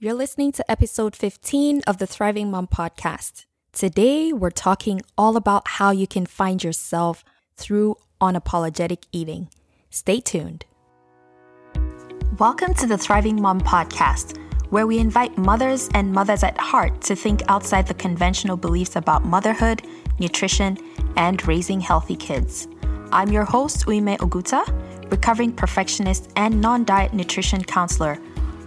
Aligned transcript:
You're 0.00 0.14
listening 0.14 0.52
to 0.52 0.70
episode 0.70 1.16
15 1.16 1.82
of 1.84 1.98
the 1.98 2.06
Thriving 2.06 2.52
Mom 2.52 2.68
podcast. 2.68 3.46
Today, 3.72 4.32
we're 4.32 4.50
talking 4.50 5.02
all 5.18 5.36
about 5.36 5.66
how 5.66 5.90
you 5.90 6.06
can 6.06 6.24
find 6.24 6.62
yourself 6.62 7.24
through 7.56 7.96
unapologetic 8.20 9.06
eating. 9.10 9.48
Stay 9.90 10.20
tuned. 10.20 10.66
Welcome 12.38 12.74
to 12.74 12.86
the 12.86 12.96
Thriving 12.96 13.42
Mom 13.42 13.60
podcast, 13.60 14.38
where 14.70 14.86
we 14.86 15.00
invite 15.00 15.36
mothers 15.36 15.88
and 15.94 16.12
mothers 16.12 16.44
at 16.44 16.56
heart 16.58 17.00
to 17.00 17.16
think 17.16 17.42
outside 17.48 17.88
the 17.88 17.94
conventional 17.94 18.56
beliefs 18.56 18.94
about 18.94 19.24
motherhood, 19.24 19.82
nutrition, 20.20 20.78
and 21.16 21.44
raising 21.48 21.80
healthy 21.80 22.14
kids. 22.14 22.68
I'm 23.10 23.32
your 23.32 23.44
host, 23.44 23.86
Uime 23.86 24.16
Oguta, 24.18 24.62
recovering 25.10 25.50
perfectionist 25.52 26.30
and 26.36 26.60
non 26.60 26.84
diet 26.84 27.14
nutrition 27.14 27.64
counselor 27.64 28.16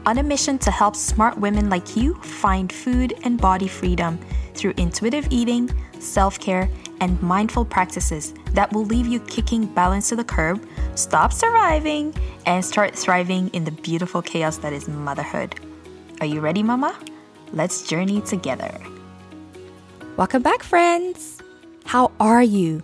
on 0.05 0.17
a 0.17 0.23
mission 0.23 0.57
to 0.59 0.71
help 0.71 0.95
smart 0.95 1.37
women 1.37 1.69
like 1.69 1.95
you 1.95 2.15
find 2.15 2.71
food 2.71 3.13
and 3.23 3.39
body 3.39 3.67
freedom 3.67 4.19
through 4.53 4.73
intuitive 4.77 5.27
eating, 5.29 5.69
self 5.99 6.39
care, 6.39 6.69
and 6.99 7.21
mindful 7.21 7.65
practices 7.65 8.33
that 8.53 8.71
will 8.73 8.85
leave 8.85 9.07
you 9.07 9.19
kicking 9.21 9.65
balance 9.65 10.09
to 10.09 10.15
the 10.15 10.23
curb, 10.23 10.65
stop 10.95 11.31
surviving, 11.33 12.13
and 12.45 12.63
start 12.63 12.95
thriving 12.95 13.49
in 13.49 13.63
the 13.63 13.71
beautiful 13.71 14.21
chaos 14.21 14.57
that 14.57 14.73
is 14.73 14.87
motherhood. 14.87 15.59
Are 16.19 16.27
you 16.27 16.39
ready, 16.39 16.63
Mama? 16.63 16.97
Let's 17.53 17.83
journey 17.83 18.21
together. 18.21 18.71
Welcome 20.17 20.41
back, 20.41 20.63
friends. 20.63 21.41
How 21.85 22.11
are 22.19 22.43
you? 22.43 22.83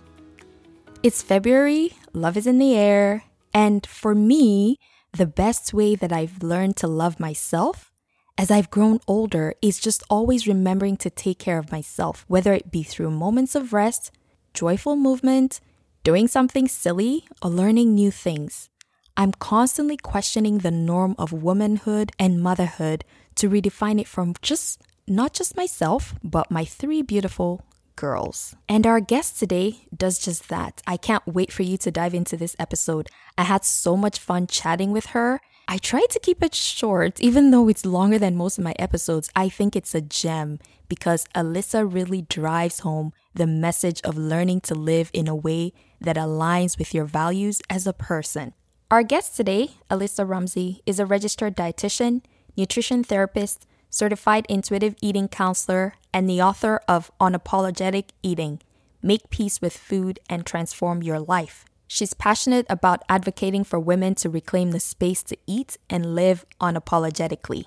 It's 1.02 1.22
February, 1.22 1.92
love 2.12 2.36
is 2.36 2.46
in 2.46 2.58
the 2.58 2.74
air, 2.76 3.24
and 3.54 3.86
for 3.86 4.14
me, 4.14 4.78
the 5.12 5.26
best 5.26 5.74
way 5.74 5.94
that 5.94 6.12
I've 6.12 6.42
learned 6.42 6.76
to 6.78 6.86
love 6.86 7.18
myself 7.18 7.92
as 8.36 8.52
I've 8.52 8.70
grown 8.70 9.00
older 9.08 9.54
is 9.60 9.80
just 9.80 10.04
always 10.08 10.46
remembering 10.46 10.96
to 10.98 11.10
take 11.10 11.40
care 11.40 11.58
of 11.58 11.72
myself, 11.72 12.24
whether 12.28 12.52
it 12.52 12.70
be 12.70 12.84
through 12.84 13.10
moments 13.10 13.56
of 13.56 13.72
rest, 13.72 14.12
joyful 14.54 14.94
movement, 14.94 15.60
doing 16.04 16.28
something 16.28 16.68
silly, 16.68 17.26
or 17.42 17.50
learning 17.50 17.94
new 17.94 18.12
things. 18.12 18.70
I'm 19.16 19.32
constantly 19.32 19.96
questioning 19.96 20.58
the 20.58 20.70
norm 20.70 21.16
of 21.18 21.32
womanhood 21.32 22.12
and 22.18 22.40
motherhood 22.40 23.04
to 23.34 23.50
redefine 23.50 24.00
it 24.00 24.06
from 24.06 24.34
just 24.40 24.80
not 25.08 25.32
just 25.32 25.56
myself, 25.56 26.14
but 26.22 26.50
my 26.50 26.64
three 26.64 27.02
beautiful 27.02 27.64
girls. 27.98 28.54
And 28.68 28.86
our 28.86 29.00
guest 29.00 29.38
today 29.40 29.88
does 29.94 30.20
just 30.20 30.48
that. 30.48 30.80
I 30.86 30.96
can't 30.96 31.26
wait 31.26 31.52
for 31.52 31.64
you 31.64 31.76
to 31.78 31.90
dive 31.90 32.14
into 32.14 32.36
this 32.36 32.54
episode. 32.58 33.08
I 33.36 33.42
had 33.42 33.64
so 33.64 33.96
much 33.96 34.20
fun 34.20 34.46
chatting 34.46 34.92
with 34.92 35.06
her. 35.06 35.40
I 35.66 35.78
tried 35.78 36.10
to 36.10 36.20
keep 36.20 36.42
it 36.42 36.54
short, 36.54 37.20
even 37.20 37.50
though 37.50 37.68
it's 37.68 37.84
longer 37.84 38.18
than 38.18 38.36
most 38.36 38.56
of 38.56 38.64
my 38.64 38.74
episodes. 38.78 39.28
I 39.34 39.48
think 39.48 39.74
it's 39.74 39.96
a 39.96 40.00
gem 40.00 40.60
because 40.88 41.26
Alyssa 41.34 41.82
really 41.92 42.22
drives 42.22 42.80
home 42.80 43.12
the 43.34 43.48
message 43.48 44.00
of 44.02 44.16
learning 44.16 44.60
to 44.62 44.74
live 44.74 45.10
in 45.12 45.26
a 45.26 45.34
way 45.34 45.72
that 46.00 46.16
aligns 46.16 46.78
with 46.78 46.94
your 46.94 47.04
values 47.04 47.60
as 47.68 47.86
a 47.86 47.92
person. 47.92 48.54
Our 48.90 49.02
guest 49.02 49.36
today, 49.36 49.72
Alyssa 49.90 50.26
Rumsey, 50.26 50.80
is 50.86 50.98
a 51.00 51.04
registered 51.04 51.56
dietitian, 51.56 52.22
nutrition 52.56 53.04
therapist, 53.04 53.66
certified 53.90 54.46
intuitive 54.48 54.94
eating 55.00 55.28
counselor, 55.28 55.94
and 56.12 56.28
the 56.28 56.42
author 56.42 56.80
of 56.88 57.10
Unapologetic 57.20 58.10
Eating 58.22 58.60
Make 59.02 59.30
Peace 59.30 59.60
with 59.60 59.76
Food 59.76 60.18
and 60.28 60.44
Transform 60.44 61.02
Your 61.02 61.20
Life. 61.20 61.64
She's 61.86 62.12
passionate 62.12 62.66
about 62.68 63.02
advocating 63.08 63.64
for 63.64 63.80
women 63.80 64.14
to 64.16 64.28
reclaim 64.28 64.72
the 64.72 64.80
space 64.80 65.22
to 65.24 65.36
eat 65.46 65.78
and 65.88 66.14
live 66.14 66.44
unapologetically. 66.60 67.64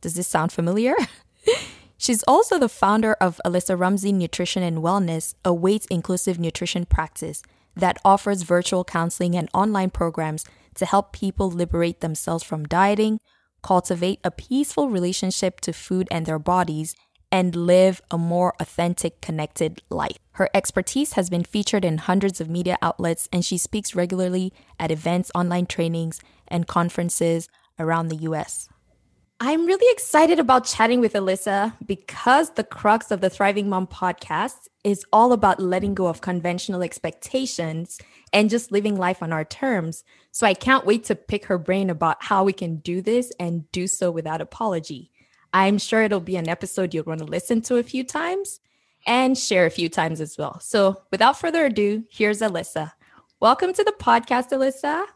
Does 0.00 0.14
this 0.14 0.28
sound 0.28 0.52
familiar? 0.52 0.94
She's 1.96 2.22
also 2.24 2.58
the 2.58 2.68
founder 2.68 3.14
of 3.14 3.40
Alyssa 3.44 3.78
Rumsey 3.78 4.12
Nutrition 4.12 4.62
and 4.62 4.78
Wellness, 4.78 5.34
a 5.44 5.54
weight 5.54 5.86
inclusive 5.90 6.38
nutrition 6.38 6.84
practice 6.84 7.42
that 7.76 7.98
offers 8.04 8.42
virtual 8.42 8.84
counseling 8.84 9.34
and 9.34 9.48
online 9.54 9.90
programs 9.90 10.44
to 10.74 10.86
help 10.86 11.12
people 11.12 11.50
liberate 11.50 12.00
themselves 12.00 12.44
from 12.44 12.64
dieting, 12.64 13.20
cultivate 13.64 14.20
a 14.22 14.30
peaceful 14.30 14.90
relationship 14.90 15.60
to 15.62 15.72
food 15.72 16.06
and 16.10 16.26
their 16.26 16.38
bodies, 16.38 16.94
and 17.32 17.56
live 17.56 18.00
a 18.12 18.18
more 18.18 18.54
authentic, 18.60 19.20
connected 19.20 19.82
life. 19.90 20.18
Her 20.32 20.48
expertise 20.54 21.14
has 21.14 21.28
been 21.30 21.42
featured 21.42 21.84
in 21.84 21.98
hundreds 21.98 22.40
of 22.40 22.48
media 22.48 22.76
outlets, 22.80 23.28
and 23.32 23.44
she 23.44 23.58
speaks 23.58 23.94
regularly 23.94 24.52
at 24.78 24.92
events, 24.92 25.32
online 25.34 25.66
trainings, 25.66 26.20
and 26.46 26.68
conferences 26.68 27.48
around 27.78 28.08
the 28.08 28.22
US. 28.28 28.68
I'm 29.40 29.66
really 29.66 29.92
excited 29.92 30.38
about 30.38 30.64
chatting 30.64 31.00
with 31.00 31.14
Alyssa 31.14 31.74
because 31.84 32.50
the 32.50 32.62
crux 32.62 33.10
of 33.10 33.20
the 33.20 33.28
Thriving 33.28 33.68
Mom 33.68 33.88
podcast 33.88 34.68
is 34.84 35.04
all 35.12 35.32
about 35.32 35.58
letting 35.58 35.92
go 35.92 36.06
of 36.06 36.20
conventional 36.20 36.84
expectations 36.84 37.98
and 38.32 38.48
just 38.48 38.70
living 38.70 38.96
life 38.96 39.24
on 39.24 39.32
our 39.32 39.44
terms. 39.44 40.04
So 40.30 40.46
I 40.46 40.54
can't 40.54 40.86
wait 40.86 41.02
to 41.04 41.16
pick 41.16 41.46
her 41.46 41.58
brain 41.58 41.90
about 41.90 42.22
how 42.22 42.44
we 42.44 42.52
can 42.52 42.76
do 42.76 43.02
this 43.02 43.32
and 43.40 43.70
do 43.72 43.88
so 43.88 44.08
without 44.12 44.40
apology. 44.40 45.10
I'm 45.52 45.78
sure 45.78 46.02
it'll 46.02 46.20
be 46.20 46.36
an 46.36 46.48
episode 46.48 46.94
you'll 46.94 47.04
want 47.04 47.18
to 47.18 47.26
listen 47.26 47.60
to 47.62 47.78
a 47.78 47.82
few 47.82 48.04
times 48.04 48.60
and 49.04 49.36
share 49.36 49.66
a 49.66 49.70
few 49.70 49.88
times 49.88 50.20
as 50.20 50.38
well. 50.38 50.60
So 50.60 51.02
without 51.10 51.40
further 51.40 51.66
ado, 51.66 52.04
here's 52.08 52.40
Alyssa. 52.40 52.92
Welcome 53.40 53.72
to 53.74 53.82
the 53.82 53.94
podcast, 54.00 54.50
Alyssa. 54.50 55.06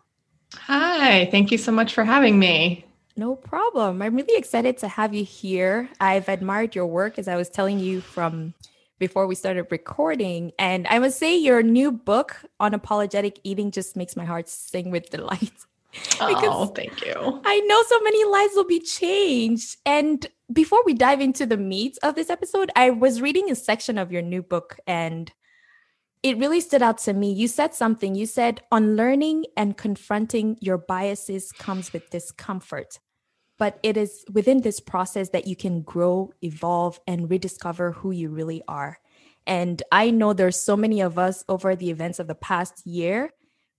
Hi, 0.55 1.27
thank 1.31 1.53
you 1.53 1.59
so 1.59 1.71
much 1.71 1.95
for 1.95 2.03
having 2.03 2.37
me. 2.37 2.85
No 3.19 3.35
problem. 3.35 4.01
I'm 4.01 4.15
really 4.15 4.39
excited 4.39 4.79
to 4.79 4.87
have 4.87 5.13
you 5.13 5.25
here. 5.25 5.89
I've 5.99 6.29
admired 6.29 6.77
your 6.77 6.87
work, 6.87 7.19
as 7.19 7.27
I 7.27 7.35
was 7.35 7.49
telling 7.49 7.81
you 7.81 8.01
from 8.01 8.55
before 9.01 9.27
we 9.27 9.35
started 9.35 9.67
recording. 9.73 10.53
And 10.57 10.87
I 10.89 11.01
must 11.01 11.19
say, 11.19 11.37
your 11.37 11.65
new 11.65 11.91
book 11.91 12.37
Unapologetic 12.61 13.39
Eating 13.43 13.73
just 13.73 13.97
makes 13.97 14.15
my 14.15 14.25
heart 14.25 14.49
sing 14.49 14.93
with 14.93 15.11
delight. 15.11 15.51
oh, 16.21 16.67
thank 16.67 17.05
you. 17.05 17.43
I 17.45 17.59
know 17.59 17.83
so 17.89 18.01
many 18.03 18.25
lives 18.25 18.53
will 18.55 18.67
be 18.69 18.79
changed. 18.79 19.79
And 19.85 20.25
before 20.53 20.85
we 20.87 20.95
dive 20.95 21.21
into 21.21 21.45
the 21.45 21.57
meat 21.57 21.99
of 22.05 22.15
this 22.15 22.31
episode, 22.31 22.71
I 22.77 22.91
was 22.91 23.21
reading 23.21 23.51
a 23.51 23.57
section 23.57 23.99
of 23.99 24.13
your 24.13 24.23
new 24.23 24.45
book 24.45 24.79
and 24.87 25.33
it 26.23 26.39
really 26.39 26.61
stood 26.61 26.83
out 26.83 26.99
to 26.99 27.15
me. 27.15 27.33
You 27.33 27.49
said 27.49 27.75
something. 27.75 28.15
You 28.15 28.27
said, 28.27 28.61
unlearning 28.71 29.47
and 29.57 29.77
confronting 29.77 30.57
your 30.61 30.79
biases 30.79 31.51
comes 31.51 31.93
with 31.93 32.11
discomfort 32.11 33.01
but 33.59 33.79
it 33.83 33.97
is 33.97 34.25
within 34.33 34.63
this 34.63 34.81
process 34.81 35.31
that 35.31 35.47
you 35.47 35.57
can 35.57 35.83
grow, 35.83 36.33
evolve, 36.43 37.01
and 37.07 37.29
rediscover 37.31 37.93
who 37.93 38.13
you 38.13 38.31
really 38.31 38.63
are. 38.69 38.99
And 39.47 39.83
I 39.91 40.11
know 40.11 40.33
there's 40.33 40.61
so 40.61 40.77
many 40.77 41.01
of 41.01 41.19
us 41.19 41.45
over 41.49 41.75
the 41.75 41.91
events 41.91 42.19
of 42.19 42.29
the 42.29 42.35
past 42.35 42.87
year 42.87 43.31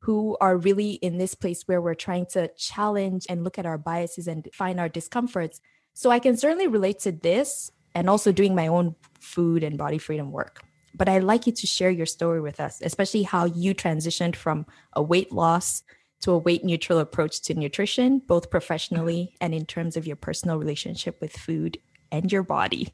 who 0.01 0.37
are 0.41 0.57
really 0.57 0.91
in 0.91 1.17
this 1.17 1.35
place 1.35 1.63
where 1.65 1.81
we're 1.81 1.93
trying 1.93 2.25
to 2.25 2.49
challenge 2.57 3.25
and 3.29 3.43
look 3.43 3.59
at 3.59 3.65
our 3.65 3.77
biases 3.77 4.27
and 4.27 4.47
find 4.53 4.79
our 4.79 4.89
discomforts. 4.89 5.61
So 5.93 6.09
I 6.09 6.19
can 6.19 6.37
certainly 6.37 6.67
relate 6.67 6.99
to 6.99 7.11
this 7.11 7.71
and 7.93 8.09
also 8.09 8.31
doing 8.31 8.55
my 8.55 8.67
own 8.67 8.95
food 9.19 9.63
and 9.63 9.77
body 9.77 9.97
freedom 9.97 10.31
work. 10.31 10.61
But 10.95 11.09
I'd 11.09 11.23
like 11.23 11.45
you 11.47 11.53
to 11.53 11.67
share 11.67 11.89
your 11.89 12.05
story 12.05 12.41
with 12.41 12.59
us, 12.59 12.81
especially 12.81 13.23
how 13.23 13.45
you 13.45 13.75
transitioned 13.75 14.35
from 14.35 14.65
a 14.93 15.03
weight 15.03 15.31
loss 15.31 15.83
to 16.21 16.31
a 16.31 16.37
weight 16.37 16.63
neutral 16.63 16.99
approach 16.99 17.41
to 17.41 17.53
nutrition, 17.53 18.19
both 18.19 18.49
professionally 18.49 19.35
and 19.39 19.53
in 19.53 19.65
terms 19.65 19.95
of 19.97 20.05
your 20.05 20.15
personal 20.15 20.57
relationship 20.57 21.19
with 21.21 21.31
food 21.31 21.77
and 22.11 22.31
your 22.31 22.43
body. 22.43 22.93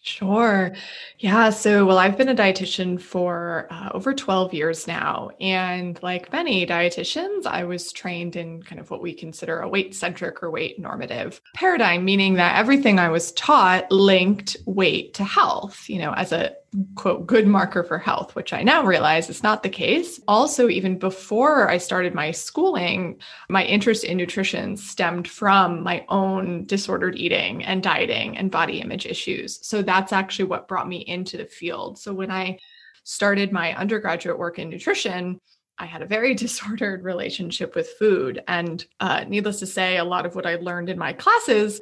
Sure. 0.00 0.72
Yeah. 1.18 1.50
So, 1.50 1.84
well, 1.84 1.98
I've 1.98 2.16
been 2.16 2.28
a 2.28 2.34
dietitian 2.34 3.00
for 3.00 3.66
uh, 3.70 3.90
over 3.92 4.14
12 4.14 4.54
years 4.54 4.86
now. 4.86 5.30
And 5.40 6.00
like 6.02 6.32
many 6.32 6.64
dietitians, 6.64 7.46
I 7.46 7.64
was 7.64 7.92
trained 7.92 8.36
in 8.36 8.62
kind 8.62 8.80
of 8.80 8.90
what 8.90 9.02
we 9.02 9.12
consider 9.12 9.60
a 9.60 9.68
weight 9.68 9.94
centric 9.94 10.42
or 10.42 10.50
weight 10.50 10.78
normative 10.78 11.40
paradigm, 11.54 12.04
meaning 12.04 12.34
that 12.34 12.56
everything 12.56 12.98
I 12.98 13.08
was 13.08 13.32
taught 13.32 13.90
linked 13.90 14.56
weight 14.66 15.14
to 15.14 15.24
health, 15.24 15.88
you 15.88 15.98
know, 15.98 16.12
as 16.12 16.32
a 16.32 16.54
quote 16.96 17.26
good 17.26 17.46
marker 17.46 17.82
for 17.82 17.96
health 17.96 18.34
which 18.34 18.52
i 18.52 18.62
now 18.62 18.84
realize 18.84 19.30
is 19.30 19.42
not 19.42 19.62
the 19.62 19.70
case. 19.70 20.20
Also 20.28 20.68
even 20.68 20.98
before 20.98 21.68
i 21.68 21.78
started 21.78 22.14
my 22.14 22.30
schooling 22.30 23.18
my 23.48 23.64
interest 23.64 24.04
in 24.04 24.18
nutrition 24.18 24.76
stemmed 24.76 25.26
from 25.26 25.82
my 25.82 26.04
own 26.08 26.66
disordered 26.66 27.16
eating 27.16 27.64
and 27.64 27.82
dieting 27.82 28.36
and 28.36 28.50
body 28.50 28.80
image 28.80 29.06
issues. 29.06 29.66
So 29.66 29.80
that's 29.80 30.12
actually 30.12 30.44
what 30.46 30.68
brought 30.68 30.88
me 30.88 30.98
into 30.98 31.38
the 31.38 31.46
field. 31.46 31.98
So 31.98 32.12
when 32.12 32.30
i 32.30 32.58
started 33.04 33.50
my 33.50 33.74
undergraduate 33.74 34.38
work 34.38 34.58
in 34.58 34.68
nutrition 34.68 35.40
I 35.78 35.86
had 35.86 36.02
a 36.02 36.06
very 36.06 36.34
disordered 36.44 37.04
relationship 37.04 37.74
with 37.74 37.88
food. 37.98 38.42
And 38.48 38.84
uh, 39.00 39.24
needless 39.28 39.60
to 39.60 39.66
say, 39.66 39.98
a 39.98 40.04
lot 40.04 40.26
of 40.26 40.34
what 40.34 40.44
I 40.44 40.56
learned 40.56 40.88
in 40.88 40.98
my 40.98 41.12
classes 41.12 41.80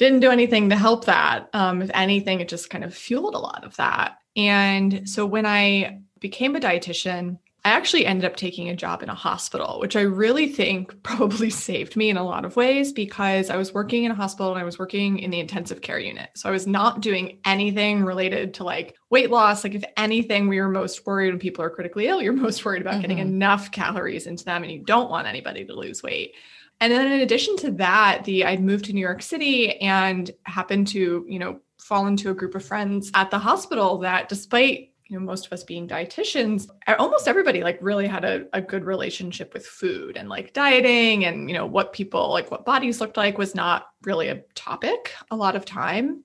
didn't 0.00 0.20
do 0.20 0.30
anything 0.30 0.70
to 0.70 0.76
help 0.76 1.04
that. 1.04 1.50
Um, 1.52 1.82
if 1.82 1.90
anything, 1.92 2.40
it 2.40 2.48
just 2.48 2.70
kind 2.70 2.84
of 2.84 2.94
fueled 2.94 3.34
a 3.34 3.38
lot 3.38 3.64
of 3.64 3.76
that. 3.76 4.16
And 4.34 5.06
so 5.06 5.26
when 5.26 5.44
I 5.44 6.00
became 6.20 6.56
a 6.56 6.60
dietitian, 6.60 7.38
I 7.66 7.72
actually 7.72 8.06
ended 8.06 8.24
up 8.24 8.36
taking 8.36 8.70
a 8.70 8.74
job 8.74 9.02
in 9.02 9.10
a 9.10 9.14
hospital, 9.14 9.78
which 9.78 9.96
I 9.96 10.00
really 10.00 10.48
think 10.48 11.02
probably 11.02 11.50
saved 11.50 11.96
me 11.96 12.08
in 12.08 12.16
a 12.16 12.24
lot 12.24 12.46
of 12.46 12.56
ways 12.56 12.94
because 12.94 13.50
I 13.50 13.56
was 13.56 13.74
working 13.74 14.04
in 14.04 14.10
a 14.10 14.14
hospital 14.14 14.50
and 14.50 14.58
I 14.58 14.64
was 14.64 14.78
working 14.78 15.18
in 15.18 15.30
the 15.30 15.38
intensive 15.38 15.82
care 15.82 15.98
unit. 15.98 16.30
So 16.34 16.48
I 16.48 16.52
was 16.52 16.66
not 16.66 17.02
doing 17.02 17.38
anything 17.44 18.02
related 18.02 18.54
to 18.54 18.64
like 18.64 18.96
weight 19.10 19.30
loss. 19.30 19.64
Like, 19.64 19.74
if 19.74 19.84
anything, 19.98 20.48
we 20.48 20.62
were 20.62 20.70
most 20.70 21.04
worried 21.04 21.28
when 21.28 21.38
people 21.38 21.62
are 21.62 21.68
critically 21.68 22.06
ill, 22.06 22.22
you're 22.22 22.32
most 22.32 22.64
worried 22.64 22.80
about 22.80 22.94
mm-hmm. 22.94 23.02
getting 23.02 23.18
enough 23.18 23.70
calories 23.70 24.26
into 24.26 24.46
them 24.46 24.62
and 24.62 24.72
you 24.72 24.78
don't 24.78 25.10
want 25.10 25.26
anybody 25.26 25.66
to 25.66 25.74
lose 25.74 26.02
weight. 26.02 26.32
And 26.80 26.92
then 26.92 27.12
in 27.12 27.20
addition 27.20 27.56
to 27.58 27.70
that, 27.72 28.24
the 28.24 28.44
I'd 28.44 28.62
moved 28.62 28.86
to 28.86 28.92
New 28.92 29.00
York 29.00 29.22
City 29.22 29.78
and 29.80 30.30
happened 30.44 30.88
to, 30.88 31.24
you 31.28 31.38
know, 31.38 31.60
fall 31.78 32.06
into 32.06 32.30
a 32.30 32.34
group 32.34 32.54
of 32.54 32.64
friends 32.64 33.10
at 33.14 33.30
the 33.30 33.38
hospital 33.38 33.98
that 33.98 34.28
despite 34.28 34.90
you 35.08 35.18
know 35.18 35.24
most 35.24 35.46
of 35.46 35.52
us 35.52 35.64
being 35.64 35.88
dietitians 35.88 36.68
almost 36.98 37.26
everybody 37.26 37.64
like 37.64 37.78
really 37.80 38.06
had 38.06 38.24
a, 38.24 38.46
a 38.52 38.60
good 38.60 38.84
relationship 38.84 39.52
with 39.52 39.66
food 39.66 40.16
and 40.16 40.28
like 40.28 40.52
dieting 40.52 41.24
and 41.24 41.50
you 41.50 41.56
know 41.56 41.66
what 41.66 41.92
people 41.92 42.30
like 42.30 42.50
what 42.50 42.64
bodies 42.64 43.00
looked 43.00 43.16
like 43.16 43.36
was 43.36 43.54
not 43.56 43.88
really 44.02 44.28
a 44.28 44.42
topic 44.54 45.12
a 45.30 45.36
lot 45.36 45.56
of 45.56 45.64
time. 45.64 46.22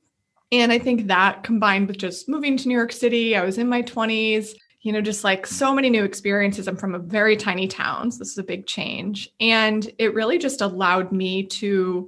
And 0.51 0.71
i 0.71 0.77
think 0.77 1.07
that 1.07 1.41
combined 1.41 1.87
with 1.87 1.97
just 1.97 2.29
moving 2.29 2.55
to 2.57 2.67
new 2.67 2.75
york 2.75 2.91
city 2.91 3.35
i 3.35 3.43
was 3.43 3.57
in 3.57 3.67
my 3.67 3.81
20s 3.81 4.51
you 4.85 4.91
know 4.91 5.01
just 5.01 5.23
like 5.23 5.47
so 5.47 5.73
many 5.73 5.89
new 5.89 6.03
experiences. 6.03 6.67
I'm 6.67 6.77
from 6.77 6.93
a 6.93 6.99
very 6.99 7.35
tiny 7.35 7.67
town 7.67 8.11
so 8.11 8.19
this 8.19 8.29
is 8.29 8.37
a 8.37 8.43
big 8.43 8.67
change. 8.67 9.31
And 9.39 9.91
it 9.97 10.13
really 10.13 10.37
just 10.37 10.61
allowed 10.61 11.11
me 11.11 11.47
to 11.47 12.07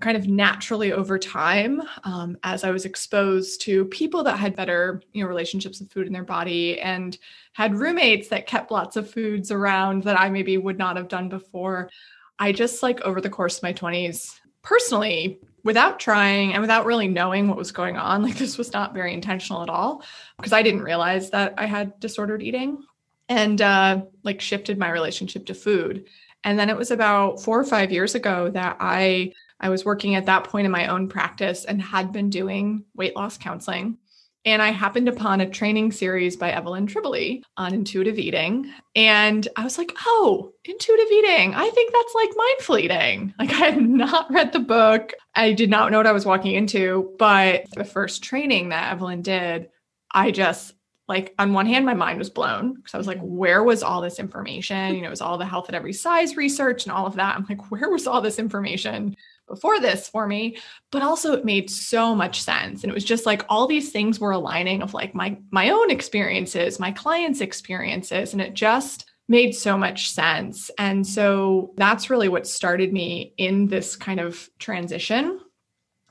kind 0.00 0.16
of 0.16 0.26
naturally 0.26 0.92
over 0.92 1.18
time 1.18 1.80
um, 2.04 2.36
as 2.42 2.64
i 2.64 2.70
was 2.70 2.84
exposed 2.84 3.62
to 3.62 3.86
people 3.86 4.22
that 4.22 4.38
had 4.38 4.54
better 4.54 5.00
you 5.14 5.22
know 5.22 5.28
relationships 5.28 5.80
with 5.80 5.90
food 5.90 6.06
in 6.06 6.12
their 6.12 6.22
body 6.22 6.78
and 6.80 7.16
had 7.54 7.74
roommates 7.74 8.28
that 8.28 8.46
kept 8.46 8.70
lots 8.70 8.96
of 8.96 9.10
foods 9.10 9.50
around 9.50 10.02
that 10.02 10.20
i 10.20 10.28
maybe 10.28 10.58
would 10.58 10.76
not 10.76 10.98
have 10.98 11.08
done 11.08 11.30
before 11.30 11.88
i 12.38 12.52
just 12.52 12.82
like 12.82 13.00
over 13.00 13.22
the 13.22 13.30
course 13.30 13.56
of 13.56 13.62
my 13.62 13.72
20s 13.72 14.34
personally 14.60 15.40
without 15.66 15.98
trying 16.00 16.52
and 16.52 16.62
without 16.62 16.86
really 16.86 17.08
knowing 17.08 17.48
what 17.48 17.58
was 17.58 17.72
going 17.72 17.96
on 17.96 18.22
like 18.22 18.36
this 18.38 18.56
was 18.56 18.72
not 18.72 18.94
very 18.94 19.12
intentional 19.12 19.62
at 19.62 19.68
all 19.68 20.02
because 20.38 20.52
i 20.52 20.62
didn't 20.62 20.82
realize 20.82 21.30
that 21.30 21.52
i 21.58 21.66
had 21.66 21.98
disordered 22.00 22.42
eating 22.42 22.78
and 23.28 23.60
uh, 23.60 24.00
like 24.22 24.40
shifted 24.40 24.78
my 24.78 24.88
relationship 24.88 25.44
to 25.44 25.54
food 25.54 26.06
and 26.44 26.56
then 26.56 26.70
it 26.70 26.76
was 26.76 26.92
about 26.92 27.40
four 27.40 27.58
or 27.58 27.64
five 27.64 27.90
years 27.90 28.14
ago 28.14 28.48
that 28.48 28.76
i 28.80 29.30
I 29.58 29.70
was 29.70 29.84
working 29.84 30.14
at 30.14 30.26
that 30.26 30.44
point 30.44 30.66
in 30.66 30.70
my 30.70 30.88
own 30.88 31.08
practice 31.08 31.64
and 31.64 31.80
had 31.80 32.12
been 32.12 32.28
doing 32.28 32.84
weight 32.94 33.16
loss 33.16 33.38
counseling. 33.38 33.96
And 34.46 34.62
I 34.62 34.70
happened 34.70 35.08
upon 35.08 35.40
a 35.40 35.50
training 35.50 35.90
series 35.90 36.36
by 36.36 36.52
Evelyn 36.52 36.86
Tribole 36.86 37.42
on 37.56 37.74
intuitive 37.74 38.16
eating. 38.16 38.72
And 38.94 39.46
I 39.56 39.64
was 39.64 39.76
like, 39.76 39.92
oh, 40.06 40.52
intuitive 40.64 41.10
eating. 41.10 41.52
I 41.52 41.68
think 41.68 41.92
that's 41.92 42.14
like 42.14 42.30
mindful 42.36 42.78
eating. 42.78 43.34
Like, 43.40 43.50
I 43.50 43.70
had 43.70 43.82
not 43.82 44.30
read 44.32 44.52
the 44.52 44.60
book. 44.60 45.12
I 45.34 45.52
did 45.52 45.68
not 45.68 45.90
know 45.90 45.98
what 45.98 46.06
I 46.06 46.12
was 46.12 46.24
walking 46.24 46.54
into. 46.54 47.12
But 47.18 47.64
the 47.74 47.84
first 47.84 48.22
training 48.22 48.68
that 48.68 48.92
Evelyn 48.92 49.20
did, 49.20 49.68
I 50.12 50.30
just 50.30 50.74
like 51.08 51.34
on 51.38 51.52
one 51.52 51.66
hand 51.66 51.86
my 51.86 51.94
mind 51.94 52.18
was 52.18 52.30
blown 52.30 52.74
because 52.74 52.94
i 52.94 52.98
was 52.98 53.06
like 53.06 53.20
where 53.20 53.62
was 53.62 53.82
all 53.82 54.00
this 54.00 54.18
information 54.18 54.94
you 54.94 55.00
know 55.00 55.06
it 55.06 55.10
was 55.10 55.20
all 55.20 55.38
the 55.38 55.46
health 55.46 55.68
at 55.68 55.74
every 55.74 55.92
size 55.92 56.36
research 56.36 56.84
and 56.84 56.92
all 56.92 57.06
of 57.06 57.14
that 57.14 57.36
i'm 57.36 57.46
like 57.48 57.70
where 57.70 57.88
was 57.90 58.06
all 58.06 58.20
this 58.20 58.38
information 58.38 59.14
before 59.46 59.80
this 59.80 60.08
for 60.08 60.26
me 60.26 60.56
but 60.90 61.02
also 61.02 61.32
it 61.32 61.44
made 61.44 61.70
so 61.70 62.14
much 62.14 62.42
sense 62.42 62.82
and 62.82 62.90
it 62.90 62.94
was 62.94 63.04
just 63.04 63.26
like 63.26 63.44
all 63.48 63.66
these 63.66 63.90
things 63.90 64.18
were 64.18 64.32
aligning 64.32 64.82
of 64.82 64.94
like 64.94 65.14
my 65.14 65.36
my 65.50 65.70
own 65.70 65.90
experiences 65.90 66.80
my 66.80 66.90
clients 66.90 67.40
experiences 67.40 68.32
and 68.32 68.42
it 68.42 68.54
just 68.54 69.10
made 69.28 69.52
so 69.52 69.76
much 69.76 70.10
sense 70.10 70.70
and 70.78 71.06
so 71.06 71.72
that's 71.76 72.10
really 72.10 72.28
what 72.28 72.46
started 72.46 72.92
me 72.92 73.34
in 73.38 73.66
this 73.66 73.96
kind 73.96 74.20
of 74.20 74.48
transition 74.58 75.40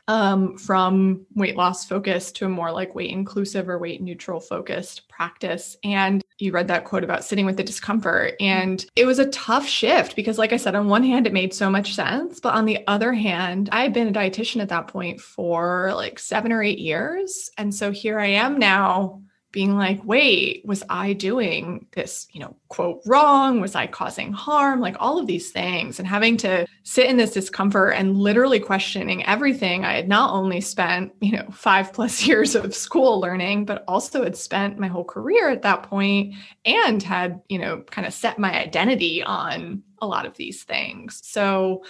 um, 0.07 0.57
from 0.57 1.25
weight 1.35 1.55
loss 1.55 1.85
focused 1.85 2.35
to 2.37 2.45
a 2.45 2.49
more 2.49 2.71
like 2.71 2.95
weight 2.95 3.11
inclusive 3.11 3.67
or 3.67 3.79
weight 3.79 4.01
neutral 4.01 4.39
focused 4.39 5.07
practice. 5.09 5.75
And 5.83 6.23
you 6.37 6.51
read 6.51 6.67
that 6.67 6.85
quote 6.85 7.03
about 7.03 7.23
sitting 7.23 7.45
with 7.45 7.57
the 7.57 7.63
discomfort. 7.63 8.35
And 8.39 8.85
it 8.95 9.05
was 9.05 9.19
a 9.19 9.29
tough 9.29 9.67
shift 9.67 10.15
because, 10.15 10.37
like 10.37 10.53
I 10.53 10.57
said, 10.57 10.75
on 10.75 10.87
one 10.87 11.03
hand, 11.03 11.27
it 11.27 11.33
made 11.33 11.53
so 11.53 11.69
much 11.69 11.95
sense. 11.95 12.39
But 12.39 12.55
on 12.55 12.65
the 12.65 12.79
other 12.87 13.13
hand, 13.13 13.69
I 13.71 13.83
had 13.83 13.93
been 13.93 14.07
a 14.07 14.11
dietitian 14.11 14.61
at 14.61 14.69
that 14.69 14.87
point 14.87 15.21
for 15.21 15.91
like 15.95 16.19
seven 16.19 16.51
or 16.51 16.61
eight 16.61 16.79
years. 16.79 17.49
And 17.57 17.73
so 17.73 17.91
here 17.91 18.19
I 18.19 18.27
am 18.27 18.59
now 18.59 19.21
being 19.55 19.77
like, 19.77 20.03
wait, 20.03 20.63
was 20.65 20.83
I 20.89 21.13
doing 21.13 21.87
this, 21.93 22.27
you 22.33 22.41
know, 22.41 22.57
quote, 22.67 23.01
wrong? 23.05 23.61
Was 23.61 23.73
I 23.73 23.87
causing 23.87 24.33
harm? 24.33 24.81
Like 24.81 24.97
all 24.99 25.17
of 25.17 25.27
these 25.27 25.49
things, 25.49 25.97
and 25.97 26.05
having 26.05 26.35
to 26.37 26.67
sit 26.83 27.05
in 27.05 27.15
this 27.15 27.31
discomfort 27.31 27.91
and 27.91 28.17
literally 28.17 28.59
questioning 28.59 29.25
everything 29.25 29.85
I 29.85 29.93
had 29.93 30.09
not 30.09 30.33
only 30.33 30.59
spent, 30.59 31.13
you 31.21 31.31
know, 31.31 31.47
five 31.51 31.93
plus 31.93 32.27
years 32.27 32.53
of 32.53 32.75
school 32.75 33.21
learning, 33.21 33.63
but 33.63 33.85
also 33.87 34.25
had 34.25 34.35
spent 34.35 34.77
my 34.77 34.87
whole 34.87 35.05
career 35.05 35.49
at 35.49 35.61
that 35.61 35.83
point 35.83 36.35
and 36.65 37.01
had, 37.01 37.41
you 37.47 37.57
know, 37.57 37.81
kind 37.89 38.05
of 38.05 38.13
set 38.13 38.37
my 38.37 38.61
identity 38.61 39.23
on 39.23 39.83
a 40.01 40.05
lot 40.05 40.25
of 40.25 40.35
these 40.35 40.63
things. 40.63 41.21
So, 41.23 41.85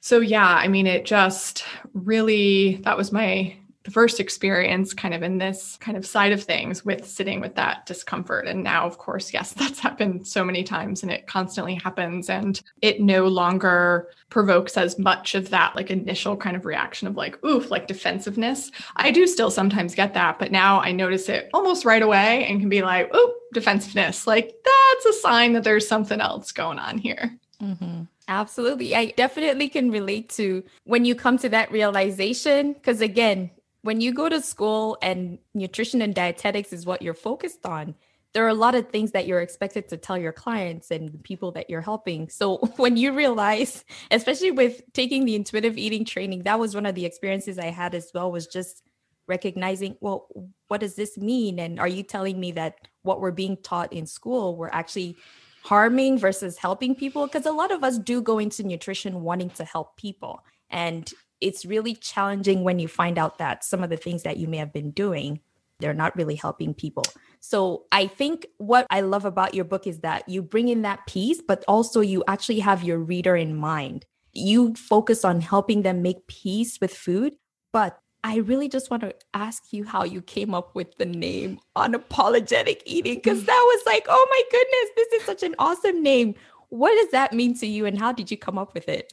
so 0.00 0.20
yeah, 0.20 0.48
I 0.48 0.68
mean, 0.68 0.86
it 0.86 1.04
just 1.04 1.62
really, 1.92 2.76
that 2.84 2.96
was 2.96 3.12
my 3.12 3.54
first 3.88 4.20
experience 4.20 4.92
kind 4.92 5.14
of 5.14 5.22
in 5.22 5.38
this 5.38 5.78
kind 5.80 5.96
of 5.96 6.04
side 6.04 6.32
of 6.32 6.42
things 6.42 6.84
with 6.84 7.06
sitting 7.06 7.40
with 7.40 7.54
that 7.54 7.86
discomfort. 7.86 8.46
And 8.46 8.62
now, 8.62 8.86
of 8.86 8.98
course, 8.98 9.32
yes, 9.32 9.52
that's 9.56 9.78
happened 9.78 10.26
so 10.26 10.44
many 10.44 10.62
times 10.62 11.02
and 11.02 11.10
it 11.10 11.26
constantly 11.26 11.74
happens. 11.74 12.28
And 12.28 12.60
it 12.82 13.00
no 13.00 13.26
longer 13.26 14.08
provokes 14.28 14.76
as 14.76 14.98
much 14.98 15.34
of 15.34 15.50
that 15.50 15.74
like 15.76 15.90
initial 15.90 16.36
kind 16.36 16.56
of 16.56 16.66
reaction 16.66 17.08
of 17.08 17.16
like, 17.16 17.42
oof, 17.44 17.70
like 17.70 17.86
defensiveness. 17.86 18.70
I 18.96 19.10
do 19.10 19.26
still 19.26 19.50
sometimes 19.50 19.94
get 19.94 20.14
that, 20.14 20.38
but 20.38 20.52
now 20.52 20.80
I 20.80 20.92
notice 20.92 21.28
it 21.28 21.48
almost 21.54 21.84
right 21.84 22.02
away 22.02 22.44
and 22.46 22.60
can 22.60 22.68
be 22.68 22.82
like, 22.82 23.14
oop, 23.14 23.34
defensiveness. 23.52 24.26
Like 24.26 24.54
that's 24.64 25.16
a 25.16 25.20
sign 25.20 25.54
that 25.54 25.64
there's 25.64 25.88
something 25.88 26.20
else 26.20 26.52
going 26.52 26.78
on 26.78 26.98
here. 26.98 27.38
Mm-hmm. 27.62 28.02
Absolutely. 28.28 28.94
I 28.94 29.06
definitely 29.06 29.68
can 29.68 29.90
relate 29.90 30.28
to 30.30 30.62
when 30.84 31.04
you 31.04 31.14
come 31.16 31.36
to 31.38 31.48
that 31.48 31.72
realization. 31.72 32.74
Because 32.74 33.00
again, 33.00 33.50
when 33.82 34.00
you 34.00 34.12
go 34.12 34.28
to 34.28 34.40
school 34.40 34.98
and 35.02 35.38
nutrition 35.54 36.02
and 36.02 36.14
dietetics 36.14 36.72
is 36.72 36.86
what 36.86 37.02
you're 37.02 37.14
focused 37.14 37.64
on, 37.64 37.94
there 38.32 38.44
are 38.44 38.48
a 38.48 38.54
lot 38.54 38.74
of 38.74 38.88
things 38.90 39.10
that 39.12 39.26
you're 39.26 39.40
expected 39.40 39.88
to 39.88 39.96
tell 39.96 40.16
your 40.16 40.32
clients 40.32 40.90
and 40.90 41.12
the 41.12 41.18
people 41.18 41.50
that 41.52 41.68
you're 41.68 41.80
helping. 41.80 42.28
So 42.28 42.58
when 42.76 42.96
you 42.96 43.12
realize, 43.12 43.84
especially 44.10 44.52
with 44.52 44.82
taking 44.92 45.24
the 45.24 45.34
intuitive 45.34 45.76
eating 45.76 46.04
training, 46.04 46.44
that 46.44 46.58
was 46.58 46.74
one 46.74 46.86
of 46.86 46.94
the 46.94 47.06
experiences 47.06 47.58
I 47.58 47.66
had 47.66 47.94
as 47.94 48.10
well 48.14 48.30
was 48.30 48.46
just 48.46 48.82
recognizing, 49.26 49.96
well, 50.00 50.28
what 50.68 50.80
does 50.80 50.94
this 50.94 51.16
mean? 51.16 51.58
And 51.58 51.80
are 51.80 51.88
you 51.88 52.02
telling 52.02 52.38
me 52.38 52.52
that 52.52 52.76
what 53.02 53.20
we're 53.20 53.30
being 53.30 53.56
taught 53.62 53.92
in 53.92 54.06
school, 54.06 54.56
we're 54.56 54.70
actually 54.70 55.16
harming 55.64 56.18
versus 56.18 56.56
helping 56.56 56.94
people? 56.94 57.26
Because 57.26 57.46
a 57.46 57.52
lot 57.52 57.70
of 57.70 57.82
us 57.82 57.98
do 57.98 58.22
go 58.22 58.38
into 58.38 58.62
nutrition 58.62 59.22
wanting 59.22 59.50
to 59.50 59.64
help 59.64 59.96
people. 59.96 60.44
And 60.68 61.12
it's 61.40 61.64
really 61.64 61.94
challenging 61.94 62.64
when 62.64 62.78
you 62.78 62.88
find 62.88 63.18
out 63.18 63.38
that 63.38 63.64
some 63.64 63.82
of 63.82 63.90
the 63.90 63.96
things 63.96 64.22
that 64.22 64.36
you 64.36 64.48
may 64.48 64.58
have 64.58 64.72
been 64.72 64.90
doing 64.90 65.40
they're 65.80 65.94
not 65.94 66.14
really 66.16 66.36
helping 66.36 66.74
people. 66.74 67.04
So 67.40 67.86
I 67.90 68.06
think 68.06 68.46
what 68.58 68.86
I 68.90 69.00
love 69.00 69.24
about 69.24 69.54
your 69.54 69.64
book 69.64 69.86
is 69.86 70.00
that 70.00 70.28
you 70.28 70.42
bring 70.42 70.68
in 70.68 70.82
that 70.82 71.06
piece, 71.06 71.40
but 71.40 71.64
also 71.66 72.00
you 72.00 72.22
actually 72.28 72.60
have 72.60 72.84
your 72.84 72.98
reader 72.98 73.34
in 73.34 73.56
mind. 73.56 74.04
You 74.32 74.74
focus 74.74 75.24
on 75.24 75.40
helping 75.40 75.82
them 75.82 76.02
make 76.02 76.26
peace 76.26 76.78
with 76.80 76.94
food. 76.94 77.34
But 77.72 77.98
I 78.22 78.36
really 78.36 78.68
just 78.68 78.90
want 78.90 79.02
to 79.02 79.14
ask 79.32 79.72
you 79.72 79.84
how 79.84 80.04
you 80.04 80.20
came 80.20 80.54
up 80.54 80.74
with 80.74 80.94
the 80.98 81.06
name 81.06 81.58
unapologetic 81.76 82.82
eating, 82.84 83.14
because 83.14 83.44
that 83.44 83.64
was 83.66 83.82
like, 83.86 84.04
oh 84.08 84.26
my 84.30 84.42
goodness, 84.50 84.90
this 84.96 85.20
is 85.20 85.26
such 85.26 85.42
an 85.42 85.54
awesome 85.58 86.02
name. 86.02 86.34
What 86.68 86.94
does 87.00 87.10
that 87.12 87.32
mean 87.32 87.58
to 87.58 87.66
you, 87.66 87.86
and 87.86 87.98
how 87.98 88.12
did 88.12 88.30
you 88.30 88.36
come 88.36 88.58
up 88.58 88.74
with 88.74 88.88
it? 88.88 89.12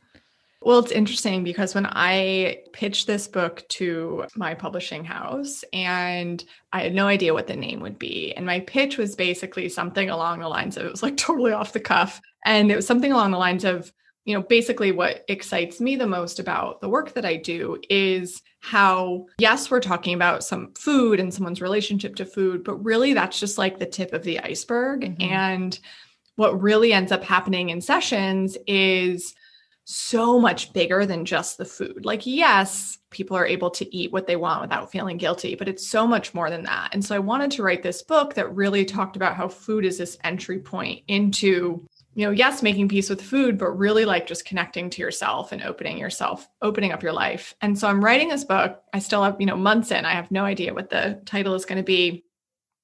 Well, 0.68 0.80
it's 0.80 0.92
interesting 0.92 1.46
because 1.46 1.74
when 1.74 1.86
I 1.86 2.58
pitched 2.74 3.08
this 3.08 3.26
book 3.26 3.64
to 3.70 4.26
my 4.36 4.54
publishing 4.54 5.06
house, 5.06 5.64
and 5.72 6.44
I 6.74 6.82
had 6.82 6.94
no 6.94 7.08
idea 7.08 7.34
what 7.34 7.48
the 7.48 7.56
name 7.56 7.80
would 7.80 7.98
be. 7.98 8.34
And 8.36 8.46
my 8.46 8.60
pitch 8.60 8.98
was 8.98 9.16
basically 9.16 9.70
something 9.70 10.10
along 10.10 10.40
the 10.40 10.50
lines 10.50 10.76
of 10.76 10.86
it 10.86 10.92
was 10.92 11.02
like 11.02 11.16
totally 11.18 11.54
off 11.54 11.72
the 11.72 11.80
cuff. 11.80 12.20
And 12.46 12.70
it 12.70 12.76
was 12.76 12.86
something 12.86 13.14
along 13.14 13.32
the 13.32 13.38
lines 13.38 13.64
of, 13.64 13.94
you 14.26 14.36
know, 14.36 14.42
basically 14.42 14.92
what 14.92 15.24
excites 15.30 15.80
me 15.80 15.96
the 15.96 16.06
most 16.06 16.38
about 16.38 16.82
the 16.82 16.90
work 16.90 17.14
that 17.14 17.24
I 17.24 17.38
do 17.38 17.80
is 17.90 18.42
how, 18.60 19.28
yes, 19.38 19.72
we're 19.72 19.80
talking 19.80 20.16
about 20.16 20.44
some 20.44 20.74
food 20.74 21.22
and 21.22 21.34
someone's 21.34 21.62
relationship 21.62 22.18
to 22.18 22.26
food, 22.26 22.66
but 22.66 22.76
really 22.84 23.14
that's 23.14 23.40
just 23.40 23.58
like 23.58 23.80
the 23.80 23.86
tip 23.86 24.12
of 24.12 24.24
the 24.24 24.42
iceberg. 24.42 25.04
Mm-hmm. 25.04 25.32
And 25.32 25.80
what 26.36 26.62
really 26.62 26.92
ends 26.92 27.14
up 27.14 27.24
happening 27.24 27.70
in 27.70 27.80
sessions 27.80 28.58
is 28.68 29.34
so 29.90 30.38
much 30.38 30.74
bigger 30.74 31.06
than 31.06 31.24
just 31.24 31.58
the 31.58 31.64
food. 31.64 32.04
Like, 32.04 32.26
yes, 32.26 32.98
people 33.10 33.38
are 33.38 33.46
able 33.46 33.70
to 33.72 33.96
eat 33.96 34.12
what 34.12 34.28
they 34.28 34.36
want 34.36 34.62
without 34.62 34.92
feeling 34.92 35.16
guilty, 35.16 35.56
but 35.56 35.70
it's 35.70 35.88
so 35.88 36.06
much 36.06 36.34
more 36.34 36.50
than 36.50 36.64
that. 36.64 36.90
And 36.92 37.04
so 37.04 37.16
I 37.16 37.20
wanted 37.20 37.52
to 37.52 37.64
write 37.64 37.84
this 37.84 38.04
book 38.04 38.34
that 38.34 38.54
really 38.54 38.84
talked 38.84 39.16
about 39.16 39.38
how 39.38 39.48
food 39.48 39.86
is 39.86 39.98
this 39.98 40.18
entry 40.26 40.60
point 40.60 41.04
into, 41.08 41.88
you 42.16 42.26
know, 42.26 42.32
yes, 42.32 42.62
making 42.62 42.90
peace 42.90 43.10
with 43.10 43.22
food, 43.22 43.58
but 43.58 43.78
really 43.78 44.04
like 44.04 44.28
just 44.28 44.44
connecting 44.44 44.90
to 44.90 45.02
yourself 45.02 45.54
and 45.54 45.64
opening 45.64 45.98
yourself, 45.98 46.50
opening 46.62 46.92
up 46.92 47.02
your 47.02 47.14
life. 47.14 47.56
And 47.62 47.80
so 47.80 47.88
I'm 47.88 48.04
writing 48.04 48.28
this 48.28 48.44
book. 48.44 48.82
I 48.92 49.00
still 49.00 49.24
have, 49.24 49.38
you 49.40 49.46
know, 49.46 49.56
months 49.56 49.92
in. 49.92 50.04
I 50.04 50.16
have 50.16 50.32
no 50.32 50.44
idea 50.44 50.74
what 50.74 50.90
the 50.90 51.22
title 51.26 51.56
is 51.56 51.64
going 51.64 51.78
to 51.78 51.84
be. 51.84 52.26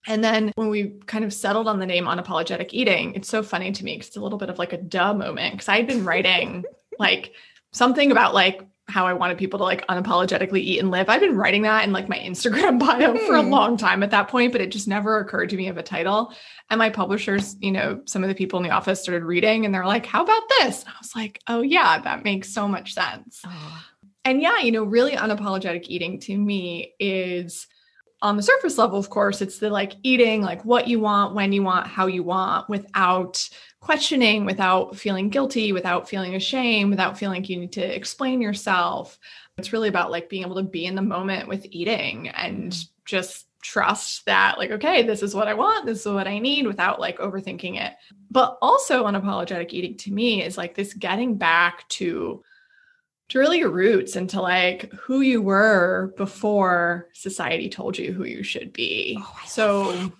And 0.07 0.23
then 0.23 0.53
when 0.55 0.69
we 0.69 0.99
kind 1.05 1.25
of 1.25 1.33
settled 1.33 1.67
on 1.67 1.79
the 1.79 1.85
name 1.85 2.05
unapologetic 2.05 2.69
eating, 2.71 3.15
it's 3.15 3.29
so 3.29 3.43
funny 3.43 3.73
to 3.73 3.83
me 3.83 3.95
because 3.95 4.07
it's 4.07 4.17
a 4.17 4.21
little 4.21 4.37
bit 4.37 4.49
of 4.49 4.57
like 4.57 4.71
a 4.71 4.77
duh 4.77 5.13
moment. 5.13 5.59
Cause 5.59 5.67
I'd 5.67 5.87
been 5.87 6.05
writing 6.05 6.63
like 6.99 7.33
something 7.71 8.11
about 8.11 8.33
like 8.33 8.61
how 8.87 9.07
I 9.07 9.13
wanted 9.13 9.37
people 9.37 9.59
to 9.59 9.63
like 9.63 9.87
unapologetically 9.87 10.59
eat 10.59 10.79
and 10.79 10.91
live. 10.91 11.07
I've 11.07 11.21
been 11.21 11.37
writing 11.37 11.61
that 11.61 11.85
in 11.85 11.93
like 11.93 12.09
my 12.09 12.19
Instagram 12.19 12.79
bio 12.85 13.17
for 13.17 13.35
a 13.35 13.41
hmm. 13.41 13.49
long 13.49 13.77
time 13.77 14.03
at 14.03 14.11
that 14.11 14.27
point, 14.27 14.51
but 14.51 14.61
it 14.61 14.71
just 14.71 14.87
never 14.87 15.19
occurred 15.19 15.49
to 15.49 15.57
me 15.57 15.69
of 15.69 15.77
a 15.77 15.83
title. 15.83 16.33
And 16.69 16.79
my 16.79 16.89
publishers, 16.89 17.55
you 17.61 17.71
know, 17.71 18.01
some 18.05 18.23
of 18.23 18.29
the 18.29 18.35
people 18.35 18.57
in 18.57 18.63
the 18.63 18.71
office 18.71 19.01
started 19.01 19.23
reading 19.23 19.65
and 19.65 19.73
they're 19.73 19.85
like, 19.85 20.05
how 20.05 20.23
about 20.23 20.43
this? 20.59 20.81
And 20.83 20.89
I 20.89 20.97
was 20.99 21.15
like, 21.15 21.39
oh, 21.47 21.61
yeah, 21.61 21.99
that 21.99 22.23
makes 22.23 22.53
so 22.53 22.67
much 22.67 22.93
sense. 22.93 23.41
Oh. 23.45 23.83
And 24.25 24.41
yeah, 24.41 24.59
you 24.59 24.71
know, 24.71 24.83
really 24.83 25.13
unapologetic 25.13 25.85
eating 25.87 26.19
to 26.21 26.37
me 26.37 26.93
is 26.99 27.67
on 28.23 28.37
the 28.37 28.41
surface 28.41 28.77
level, 28.77 28.97
of 28.97 29.09
course, 29.09 29.41
it's 29.41 29.59
the 29.59 29.69
like 29.69 29.93
eating 30.01 30.41
like 30.41 30.63
what 30.63 30.87
you 30.87 30.99
want, 30.99 31.35
when 31.35 31.51
you 31.51 31.61
want, 31.61 31.87
how 31.87 32.07
you 32.07 32.23
want 32.23 32.69
without 32.69 33.47
questioning, 33.81 34.45
without 34.45 34.95
feeling 34.95 35.27
guilty, 35.29 35.73
without 35.73 36.07
feeling 36.07 36.33
ashamed, 36.33 36.89
without 36.89 37.17
feeling 37.17 37.41
like 37.41 37.49
you 37.49 37.59
need 37.59 37.73
to 37.73 37.95
explain 37.95 38.41
yourself. 38.41 39.19
It's 39.57 39.73
really 39.73 39.89
about 39.89 40.09
like 40.09 40.29
being 40.29 40.43
able 40.43 40.55
to 40.55 40.63
be 40.63 40.85
in 40.85 40.95
the 40.95 41.01
moment 41.01 41.49
with 41.49 41.67
eating 41.69 42.29
and 42.29 42.73
just 43.05 43.45
trust 43.61 44.25
that 44.25 44.57
like 44.57 44.71
okay 44.71 45.03
this 45.03 45.23
is 45.23 45.33
what 45.33 45.47
i 45.47 45.53
want 45.53 45.85
this 45.85 46.01
is 46.01 46.11
what 46.11 46.27
i 46.27 46.37
need 46.37 46.67
without 46.67 46.99
like 46.99 47.17
overthinking 47.19 47.81
it 47.81 47.93
but 48.29 48.57
also 48.61 49.05
unapologetic 49.05 49.71
eating 49.71 49.95
to 49.95 50.11
me 50.11 50.43
is 50.43 50.57
like 50.57 50.75
this 50.75 50.93
getting 50.93 51.37
back 51.37 51.87
to 51.87 52.43
to 53.33 53.39
really 53.39 53.57
your 53.57 53.71
roots 53.71 54.15
and 54.15 54.29
to 54.29 54.39
like 54.39 54.93
who 54.93 55.21
you 55.21 55.41
were 55.41 56.13
before 56.17 57.09
society 57.13 57.67
told 57.67 57.97
you 57.97 58.13
who 58.13 58.25
you 58.25 58.43
should 58.43 58.71
be. 58.71 59.17
Oh, 59.19 59.39
so 59.47 60.11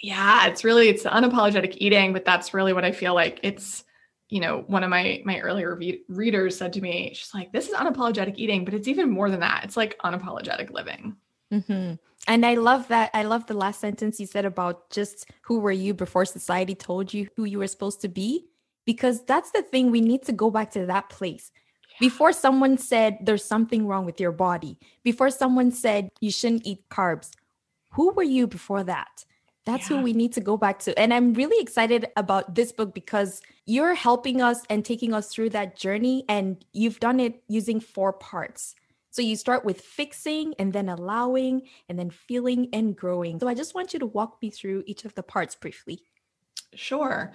yeah, 0.00 0.46
it's 0.46 0.62
really 0.62 0.88
it's 0.88 1.02
unapologetic 1.02 1.76
eating, 1.78 2.12
but 2.12 2.24
that's 2.24 2.54
really 2.54 2.72
what 2.72 2.84
I 2.84 2.92
feel 2.92 3.14
like 3.14 3.40
it's 3.42 3.82
you 4.28 4.40
know, 4.40 4.62
one 4.68 4.84
of 4.84 4.90
my 4.90 5.22
my 5.24 5.40
earlier 5.40 5.74
re- 5.74 6.02
readers 6.08 6.56
said 6.56 6.72
to 6.74 6.80
me, 6.80 7.12
she's 7.14 7.34
like, 7.34 7.50
"This 7.50 7.68
is 7.68 7.74
unapologetic 7.74 8.34
eating, 8.36 8.64
but 8.64 8.74
it's 8.74 8.86
even 8.86 9.10
more 9.10 9.28
than 9.28 9.40
that. 9.40 9.62
It's 9.64 9.76
like 9.76 9.98
unapologetic 10.04 10.70
living." 10.70 11.16
Mm-hmm. 11.52 11.94
And 12.28 12.46
I 12.46 12.54
love 12.54 12.86
that. 12.88 13.10
I 13.12 13.24
love 13.24 13.46
the 13.46 13.54
last 13.54 13.80
sentence 13.80 14.20
you 14.20 14.26
said 14.26 14.44
about 14.44 14.90
just 14.90 15.30
who 15.42 15.58
were 15.58 15.72
you 15.72 15.94
before 15.94 16.24
society 16.24 16.76
told 16.76 17.12
you 17.12 17.28
who 17.34 17.44
you 17.44 17.58
were 17.58 17.66
supposed 17.66 18.00
to 18.02 18.08
be, 18.08 18.46
because 18.84 19.24
that's 19.24 19.50
the 19.50 19.62
thing. 19.62 19.90
We 19.90 20.00
need 20.00 20.22
to 20.26 20.32
go 20.32 20.50
back 20.50 20.70
to 20.72 20.86
that 20.86 21.08
place 21.08 21.50
before 22.00 22.32
someone 22.32 22.78
said 22.78 23.18
there's 23.20 23.44
something 23.44 23.86
wrong 23.86 24.04
with 24.04 24.20
your 24.20 24.32
body, 24.32 24.78
before 25.02 25.30
someone 25.30 25.70
said 25.70 26.10
you 26.20 26.30
shouldn't 26.30 26.66
eat 26.66 26.88
carbs, 26.90 27.30
who 27.92 28.12
were 28.12 28.22
you 28.22 28.46
before 28.46 28.84
that? 28.84 29.24
That's 29.64 29.90
yeah. 29.90 29.96
who 29.96 30.02
we 30.04 30.12
need 30.12 30.32
to 30.34 30.40
go 30.40 30.56
back 30.56 30.78
to. 30.80 30.96
And 30.98 31.12
I'm 31.12 31.34
really 31.34 31.60
excited 31.60 32.06
about 32.16 32.54
this 32.54 32.70
book 32.70 32.94
because 32.94 33.42
you're 33.66 33.94
helping 33.94 34.40
us 34.40 34.62
and 34.70 34.84
taking 34.84 35.12
us 35.12 35.28
through 35.28 35.50
that 35.50 35.76
journey. 35.76 36.24
And 36.28 36.64
you've 36.72 37.00
done 37.00 37.18
it 37.18 37.42
using 37.48 37.80
four 37.80 38.12
parts. 38.12 38.76
So 39.10 39.22
you 39.22 39.34
start 39.34 39.64
with 39.64 39.80
fixing 39.80 40.54
and 40.58 40.72
then 40.72 40.88
allowing 40.88 41.62
and 41.88 41.98
then 41.98 42.10
feeling 42.10 42.68
and 42.72 42.94
growing. 42.94 43.40
So 43.40 43.48
I 43.48 43.54
just 43.54 43.74
want 43.74 43.92
you 43.92 43.98
to 43.98 44.06
walk 44.06 44.40
me 44.40 44.50
through 44.50 44.84
each 44.86 45.04
of 45.04 45.14
the 45.14 45.22
parts 45.22 45.56
briefly. 45.56 46.02
Sure. 46.74 47.32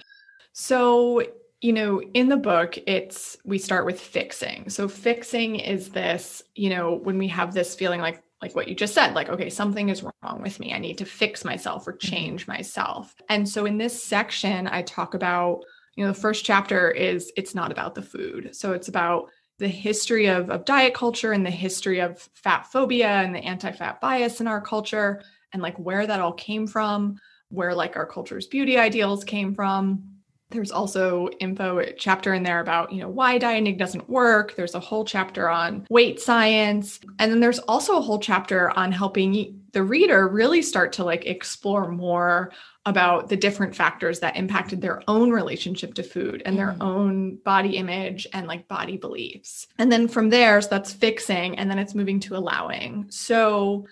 So 0.53 1.24
you 1.62 1.74
know, 1.74 2.01
in 2.15 2.27
the 2.27 2.38
book, 2.38 2.77
it's 2.88 3.38
we 3.46 3.60
start 3.60 3.86
with 3.86 4.01
fixing. 4.01 4.68
So 4.70 4.88
fixing 4.88 5.58
is 5.58 5.89
this, 5.89 6.41
you 6.56 6.72
know, 6.72 6.96
when 6.96 7.20
we 7.20 7.27
have 7.27 7.53
this 7.53 7.75
feeling 7.75 8.01
like 8.01 8.24
like 8.41 8.56
what 8.56 8.68
you 8.68 8.74
just 8.74 8.96
said, 8.96 9.13
like, 9.13 9.30
okay, 9.30 9.51
something 9.51 9.89
is 9.89 10.01
wrong 10.01 10.41
with 10.41 10.60
me. 10.60 10.74
I 10.74 10.80
need 10.80 10.98
to 10.98 11.06
fix 11.06 11.46
myself 11.46 11.88
or 11.88 11.94
mm-hmm. 11.94 12.08
change 12.08 12.48
myself. 12.48 13.15
And 13.30 13.48
so 13.48 13.65
in 13.68 13.77
this 13.77 14.03
section, 14.03 14.68
I 14.68 14.82
talk 14.82 15.13
about, 15.13 15.62
you 15.96 16.03
know, 16.03 16.12
the 16.12 16.20
first 16.20 16.44
chapter 16.44 16.89
is 16.89 17.32
it's 17.38 17.53
not 17.53 17.72
about 17.72 17.94
the 17.94 18.01
food. 18.01 18.56
So 18.56 18.74
it's 18.74 18.88
about 18.88 19.30
the 19.60 19.68
history 19.68 20.25
of, 20.25 20.50
of 20.50 20.65
diet 20.65 20.96
culture 20.96 21.34
and 21.34 21.46
the 21.46 21.51
history 21.51 22.00
of 22.00 22.27
fat 22.34 22.65
phobia 22.65 23.10
and 23.10 23.36
the 23.36 23.46
anti-fat 23.46 24.01
bias 24.01 24.41
in 24.41 24.48
our 24.48 24.60
culture 24.60 25.22
and 25.53 25.62
like 25.62 25.77
where 25.77 26.08
that 26.08 26.20
all 26.20 26.34
came 26.34 26.65
from, 26.65 27.20
where 27.50 27.75
like 27.75 27.96
our 27.96 28.08
culture's 28.08 28.48
beauty 28.48 28.80
ideals 28.80 29.24
came 29.24 29.53
from 29.53 30.11
there's 30.51 30.72
also 30.72 31.29
info 31.39 31.84
chapter 31.98 32.34
in 32.34 32.43
there 32.43 32.60
about, 32.60 32.91
you 32.91 33.00
know, 33.01 33.10
why 33.10 33.38
dieting 33.38 33.77
doesn't 33.77 34.10
work. 34.10 34.55
There's 34.55 34.75
a 34.75 34.79
whole 34.79 35.05
chapter 35.05 35.50
on 35.50 35.88
weight 35.89 36.20
science. 36.20 37.00
And 37.20 37.31
then 37.31 37.39
there's 37.39 37.60
also 37.60 37.98
a 37.98 38.01
whole 38.01 38.20
chapter 38.20 38.70
on 38.77 38.91
helping 38.91 39.62
the 39.72 39.84
reader 39.84 40.27
really 40.27 40.62
start 40.62 40.93
to 40.93 41.03
like 41.03 41.25
explore 41.25 41.89
more 41.89 42.51
about 42.86 43.29
the 43.29 43.38
different 43.38 43.75
factors 43.75 44.20
that 44.20 44.36
impacted 44.36 44.81
their 44.81 45.01
own 45.08 45.31
relationship 45.31 45.93
to 45.93 46.03
food 46.03 46.41
and 46.46 46.58
their 46.58 46.74
mm. 46.74 46.81
own 46.81 47.36
body 47.38 47.77
image 47.77 48.27
and 48.34 48.48
like 48.48 48.67
body 48.67 48.98
beliefs. 48.98 49.67
And 49.77 49.91
then 49.91 50.08
from 50.08 50.29
there, 50.29 50.60
so 50.62 50.70
that's 50.70 50.91
fixing 50.91 51.58
and 51.58 51.70
then 51.70 51.77
it's 51.77 51.96
moving 51.96 52.20
to 52.22 52.36
allowing. 52.36 53.05
So 53.10 53.86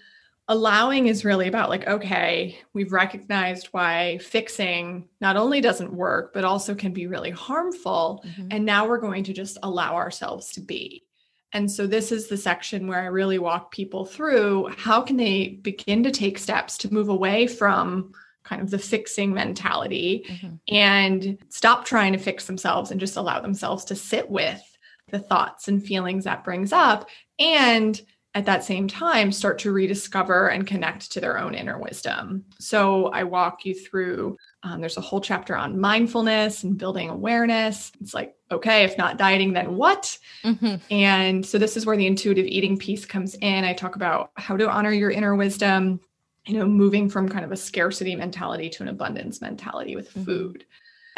allowing 0.50 1.06
is 1.06 1.24
really 1.24 1.48
about 1.48 1.70
like 1.70 1.88
okay 1.88 2.58
we've 2.74 2.92
recognized 2.92 3.68
why 3.68 4.18
fixing 4.18 5.08
not 5.22 5.38
only 5.38 5.62
doesn't 5.62 5.94
work 5.94 6.34
but 6.34 6.44
also 6.44 6.76
can 6.76 6.92
be 6.92 7.08
really 7.08 7.30
harmful 7.30 8.22
mm-hmm. 8.28 8.48
and 8.52 8.66
now 8.66 8.88
we're 8.88 8.98
going 8.98 9.24
to 9.24 9.32
just 9.32 9.58
allow 9.64 9.96
ourselves 9.96 10.52
to 10.52 10.60
be 10.60 11.06
and 11.54 11.72
so 11.72 11.88
this 11.88 12.12
is 12.12 12.28
the 12.28 12.36
section 12.36 12.88
where 12.88 13.02
i 13.02 13.06
really 13.06 13.38
walk 13.38 13.72
people 13.72 14.06
through 14.06 14.68
how 14.76 15.02
can 15.02 15.18
they 15.18 15.50
begin 15.62 16.02
to 16.04 16.12
take 16.12 16.40
steps 16.40 16.80
to 16.80 16.92
move 16.92 17.10
away 17.10 17.46
from 17.46 18.12
kind 18.44 18.64
of 18.64 18.72
the 18.72 18.80
fixing 18.80 19.32
mentality 19.32 20.26
mm-hmm. 20.28 20.56
and 20.68 21.38
stop 21.50 21.86
trying 21.86 22.12
to 22.12 22.18
fix 22.18 22.48
themselves 22.48 22.90
and 22.90 23.00
just 23.00 23.18
allow 23.18 23.40
themselves 23.40 23.86
to 23.86 23.96
sit 23.96 24.28
with 24.28 24.64
the 25.12 25.20
thoughts 25.20 25.68
and 25.68 25.84
feelings 25.84 26.24
that 26.24 26.44
brings 26.44 26.74
up 26.74 27.08
and 27.38 28.02
at 28.36 28.46
that 28.46 28.64
same 28.64 28.88
time 28.88 29.32
start 29.32 29.58
to 29.58 29.72
rediscover 29.72 30.50
and 30.50 30.68
connect 30.68 31.12
to 31.12 31.20
their 31.20 31.40
own 31.40 31.56
inner 31.56 31.80
wisdom. 31.80 32.46
So 32.60 33.08
I 33.08 33.24
walk 33.24 33.66
you 33.66 33.74
through, 33.74 34.38
um, 34.62 34.82
there's 34.82 34.98
a 34.98 35.02
whole 35.02 35.20
chapter 35.20 35.56
on 35.56 35.80
mindfulness 35.80 36.64
and 36.64 36.78
building 36.78 37.10
awareness. 37.10 37.92
It's 38.00 38.14
like, 38.14 38.36
okay, 38.52 38.84
if 38.84 38.98
not 39.00 39.18
dieting, 39.18 39.54
then 39.54 39.76
what? 39.76 40.16
Mm-hmm. 40.44 40.76
And 40.94 41.44
so 41.44 41.58
this 41.58 41.76
is 41.76 41.88
where 41.88 41.98
the 41.98 42.06
intuitive 42.06 42.46
eating 42.46 42.78
piece 42.78 43.04
comes 43.04 43.34
in. 43.36 43.64
I 43.64 43.74
talk 43.74 43.96
about 43.96 44.30
how 44.36 44.56
to 44.58 44.70
honor 44.70 44.92
your 44.92 45.10
inner 45.10 45.36
wisdom, 45.36 46.00
you 46.46 46.58
know, 46.60 46.68
moving 46.68 47.10
from 47.10 47.30
kind 47.30 47.44
of 47.44 47.52
a 47.52 47.58
scarcity 47.58 48.16
mentality 48.16 48.70
to 48.70 48.84
an 48.84 48.90
abundance 48.90 49.42
mentality 49.42 49.96
with 49.96 50.10
mm-hmm. 50.12 50.24
food. 50.24 50.66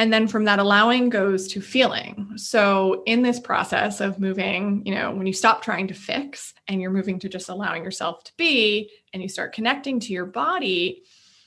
And 0.01 0.12
then 0.12 0.27
from 0.27 0.46
that 0.46 0.58
allowing 0.58 1.10
goes 1.10 1.48
to 1.50 1.62
feeling. 1.62 2.31
So 2.36 3.03
in 3.05 3.22
this 3.22 3.39
process 3.39 4.01
of 4.01 4.20
moving, 4.20 4.81
you 4.84 4.96
know, 4.96 5.12
when 5.12 5.27
you 5.27 5.31
stop 5.31 5.62
trying 5.62 5.88
to 5.89 5.93
fix 5.93 6.55
and 6.67 6.81
you're 6.81 6.89
moving 6.89 7.20
to 7.20 7.29
just 7.29 7.50
allowing 7.50 7.84
yourself 7.84 8.24
to 8.24 8.31
be 8.36 8.89
and 9.13 9.22
you 9.22 9.29
start 9.29 9.53
connecting 9.53 10.00
to 10.00 10.12
your 10.12 10.25
body 10.25 11.03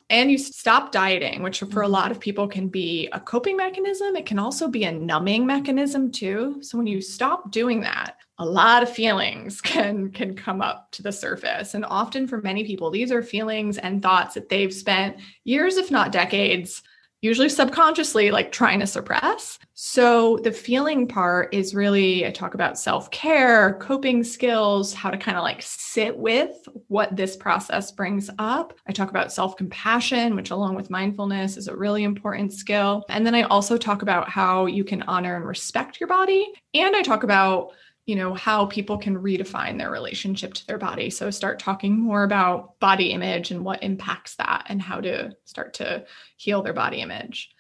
and 0.09 0.31
you 0.31 0.39
stop 0.39 0.93
dieting, 0.93 1.43
which 1.43 1.59
for 1.59 1.65
a 1.65 1.69
mm-hmm. 1.69 1.95
lot 1.95 2.13
of 2.13 2.21
people 2.21 2.47
can 2.47 2.69
be 2.69 3.09
a 3.11 3.19
coping 3.19 3.57
mechanism, 3.57 4.15
it 4.15 4.25
can 4.25 4.39
also 4.39 4.69
be 4.69 4.85
a 4.85 4.93
numbing 4.93 5.47
mechanism 5.47 6.13
too. 6.13 6.59
So 6.63 6.79
when 6.79 6.87
you 6.87 7.01
stop 7.01 7.51
doing 7.51 7.81
that, 7.81 8.19
a 8.39 8.47
lot 8.47 8.85
of 8.85 8.89
feelings 8.89 9.61
can 9.63 10.13
can 10.13 10.37
come 10.37 10.63
up 10.63 10.93
to 10.93 11.03
the 11.03 11.11
surface 11.11 11.75
and 11.75 11.85
often 11.85 12.27
for 12.29 12.41
many 12.41 12.65
people 12.65 12.91
these 12.91 13.13
are 13.13 13.23
feelings 13.23 13.79
and 13.79 14.03
thoughts 14.03 14.35
that 14.35 14.49
they've 14.49 14.75
spent 14.75 15.17
years 15.45 15.77
if 15.77 15.89
not 15.89 16.11
decades 16.11 16.83
usually 17.25 17.49
subconsciously 17.49 18.31
like 18.31 18.53
trying 18.53 18.79
to 18.81 18.87
suppress. 18.87 19.59
So 19.73 20.39
the 20.45 20.53
feeling 20.53 21.09
part 21.09 21.53
is 21.55 21.75
really 21.75 22.27
I 22.27 22.31
talk 22.31 22.53
about 22.53 22.79
self-care, 22.79 23.79
coping 23.81 24.23
skills, 24.23 24.93
how 24.93 25.11
to 25.11 25.17
kind 25.17 25.39
of 25.39 25.43
like 25.43 25.63
sit 25.63 26.17
with 26.17 26.53
what 26.89 27.17
this 27.17 27.35
process 27.35 27.91
brings 27.91 28.29
up. 28.39 28.75
I 28.87 28.93
talk 28.93 29.09
about 29.09 29.33
self-compassion, 29.33 30.37
which 30.37 30.51
along 30.51 30.75
with 30.75 30.91
mindfulness 30.91 31.57
is 31.57 31.67
a 31.67 31.75
really 31.75 32.05
important 32.05 32.53
skill. 32.53 33.05
And 33.09 33.27
then 33.27 33.35
I 33.35 33.43
also 33.43 33.79
talk 33.79 34.03
about 34.03 34.29
how 34.29 34.67
you 34.67 34.85
can 34.85 35.03
honor 35.03 35.35
and 35.37 35.47
respect 35.47 35.99
your 35.99 36.09
body, 36.09 36.53
and 36.75 36.95
I 36.95 37.03
talk 37.03 37.23
about 37.23 37.73
you 38.07 38.17
know 38.17 38.35
how 38.35 38.67
people 38.67 38.99
can 38.99 39.17
redefine 39.17 39.79
their 39.79 39.91
relationship 39.91 40.53
to 40.55 40.67
their 40.67 40.79
body 40.79 41.09
so 41.11 41.31
start 41.31 41.59
talking 41.59 41.99
more 41.99 42.25
about 42.25 42.79
body 42.79 43.11
image 43.13 43.51
and 43.51 43.65
what 43.65 43.83
impacts 43.83 44.37
that 44.37 44.67
and 44.69 44.83
how 44.83 45.01
to 45.01 45.35
start 45.45 45.75
to 45.75 46.05
heal 46.37 46.63
their 46.63 46.75
body 46.75 47.01
image 47.01 47.51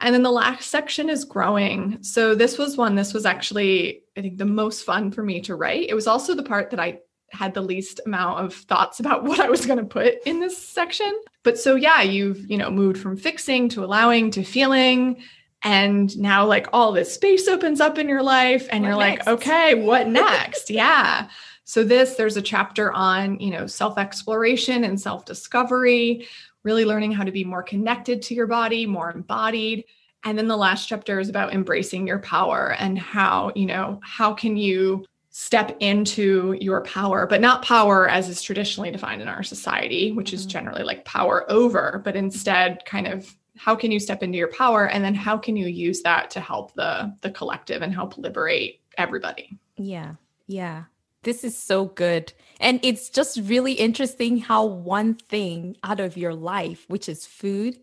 And 0.00 0.14
then 0.14 0.22
the 0.22 0.30
last 0.30 0.70
section 0.70 1.10
is 1.10 1.26
growing. 1.26 2.02
So 2.02 2.34
this 2.34 2.56
was 2.56 2.76
one, 2.76 2.94
this 2.94 3.12
was 3.12 3.26
actually, 3.26 4.02
I 4.16 4.22
think, 4.22 4.38
the 4.38 4.46
most 4.46 4.84
fun 4.84 5.12
for 5.12 5.22
me 5.22 5.42
to 5.42 5.54
write. 5.54 5.90
It 5.90 5.94
was 5.94 6.06
also 6.06 6.34
the 6.34 6.42
part 6.42 6.70
that 6.70 6.80
I 6.80 7.00
had 7.30 7.52
the 7.52 7.60
least 7.60 8.00
amount 8.06 8.40
of 8.40 8.54
thoughts 8.54 8.98
about 8.98 9.24
what 9.28 9.40
I 9.40 9.50
was 9.50 9.66
going 9.66 9.78
to 9.78 9.84
put 9.84 10.14
in 10.24 10.40
this 10.40 10.56
section. 10.56 11.12
But 11.42 11.58
so 11.58 11.74
yeah, 11.76 12.00
you've, 12.02 12.50
you 12.50 12.56
know, 12.56 12.70
moved 12.70 12.98
from 12.98 13.16
fixing 13.16 13.68
to 13.70 13.84
allowing 13.84 14.30
to 14.32 14.42
feeling 14.42 15.22
and 15.62 16.16
now 16.18 16.46
like 16.46 16.68
all 16.72 16.92
this 16.92 17.12
space 17.12 17.46
opens 17.48 17.80
up 17.80 17.98
in 17.98 18.08
your 18.08 18.22
life 18.22 18.66
and 18.70 18.82
what 18.82 18.88
you're 18.88 18.98
next? 18.98 19.26
like, 19.26 19.34
okay, 19.34 19.74
what 19.74 20.08
next? 20.08 20.70
yeah. 20.70 21.28
So 21.64 21.84
this 21.84 22.14
there's 22.14 22.36
a 22.36 22.42
chapter 22.42 22.92
on, 22.92 23.38
you 23.38 23.50
know, 23.50 23.66
self-exploration 23.66 24.84
and 24.84 25.00
self-discovery, 25.00 26.26
really 26.64 26.84
learning 26.84 27.12
how 27.12 27.24
to 27.24 27.32
be 27.32 27.44
more 27.44 27.62
connected 27.62 28.22
to 28.22 28.34
your 28.34 28.46
body, 28.46 28.86
more 28.86 29.10
embodied. 29.10 29.84
And 30.24 30.36
then 30.36 30.48
the 30.48 30.56
last 30.56 30.86
chapter 30.86 31.20
is 31.20 31.28
about 31.28 31.54
embracing 31.54 32.06
your 32.06 32.18
power 32.18 32.74
and 32.78 32.98
how, 32.98 33.52
you 33.54 33.66
know, 33.66 34.00
how 34.02 34.34
can 34.34 34.56
you 34.56 35.04
step 35.30 35.76
into 35.80 36.56
your 36.60 36.82
power, 36.82 37.26
but 37.26 37.40
not 37.40 37.62
power 37.62 38.08
as 38.08 38.28
is 38.28 38.42
traditionally 38.42 38.90
defined 38.90 39.22
in 39.22 39.28
our 39.28 39.44
society, 39.44 40.12
which 40.12 40.32
is 40.32 40.42
mm-hmm. 40.42 40.50
generally 40.50 40.82
like 40.82 41.04
power 41.04 41.50
over, 41.50 42.02
but 42.04 42.16
instead 42.16 42.84
kind 42.84 43.06
of 43.06 43.34
how 43.60 43.76
can 43.76 43.92
you 43.92 44.00
step 44.00 44.22
into 44.22 44.38
your 44.38 44.48
power 44.48 44.88
and 44.88 45.04
then 45.04 45.14
how 45.14 45.36
can 45.36 45.54
you 45.54 45.66
use 45.66 46.00
that 46.00 46.30
to 46.30 46.40
help 46.40 46.72
the 46.74 47.14
the 47.20 47.30
collective 47.30 47.82
and 47.82 47.94
help 47.94 48.16
liberate 48.16 48.80
everybody. 48.96 49.58
Yeah. 49.76 50.14
Yeah. 50.46 50.84
This 51.24 51.44
is 51.44 51.58
so 51.58 51.84
good. 51.84 52.32
And 52.58 52.80
it's 52.82 53.10
just 53.10 53.38
really 53.42 53.74
interesting 53.74 54.38
how 54.38 54.64
one 54.64 55.14
thing 55.14 55.76
out 55.84 56.00
of 56.00 56.16
your 56.16 56.34
life, 56.34 56.86
which 56.88 57.06
is 57.06 57.26
food, 57.26 57.78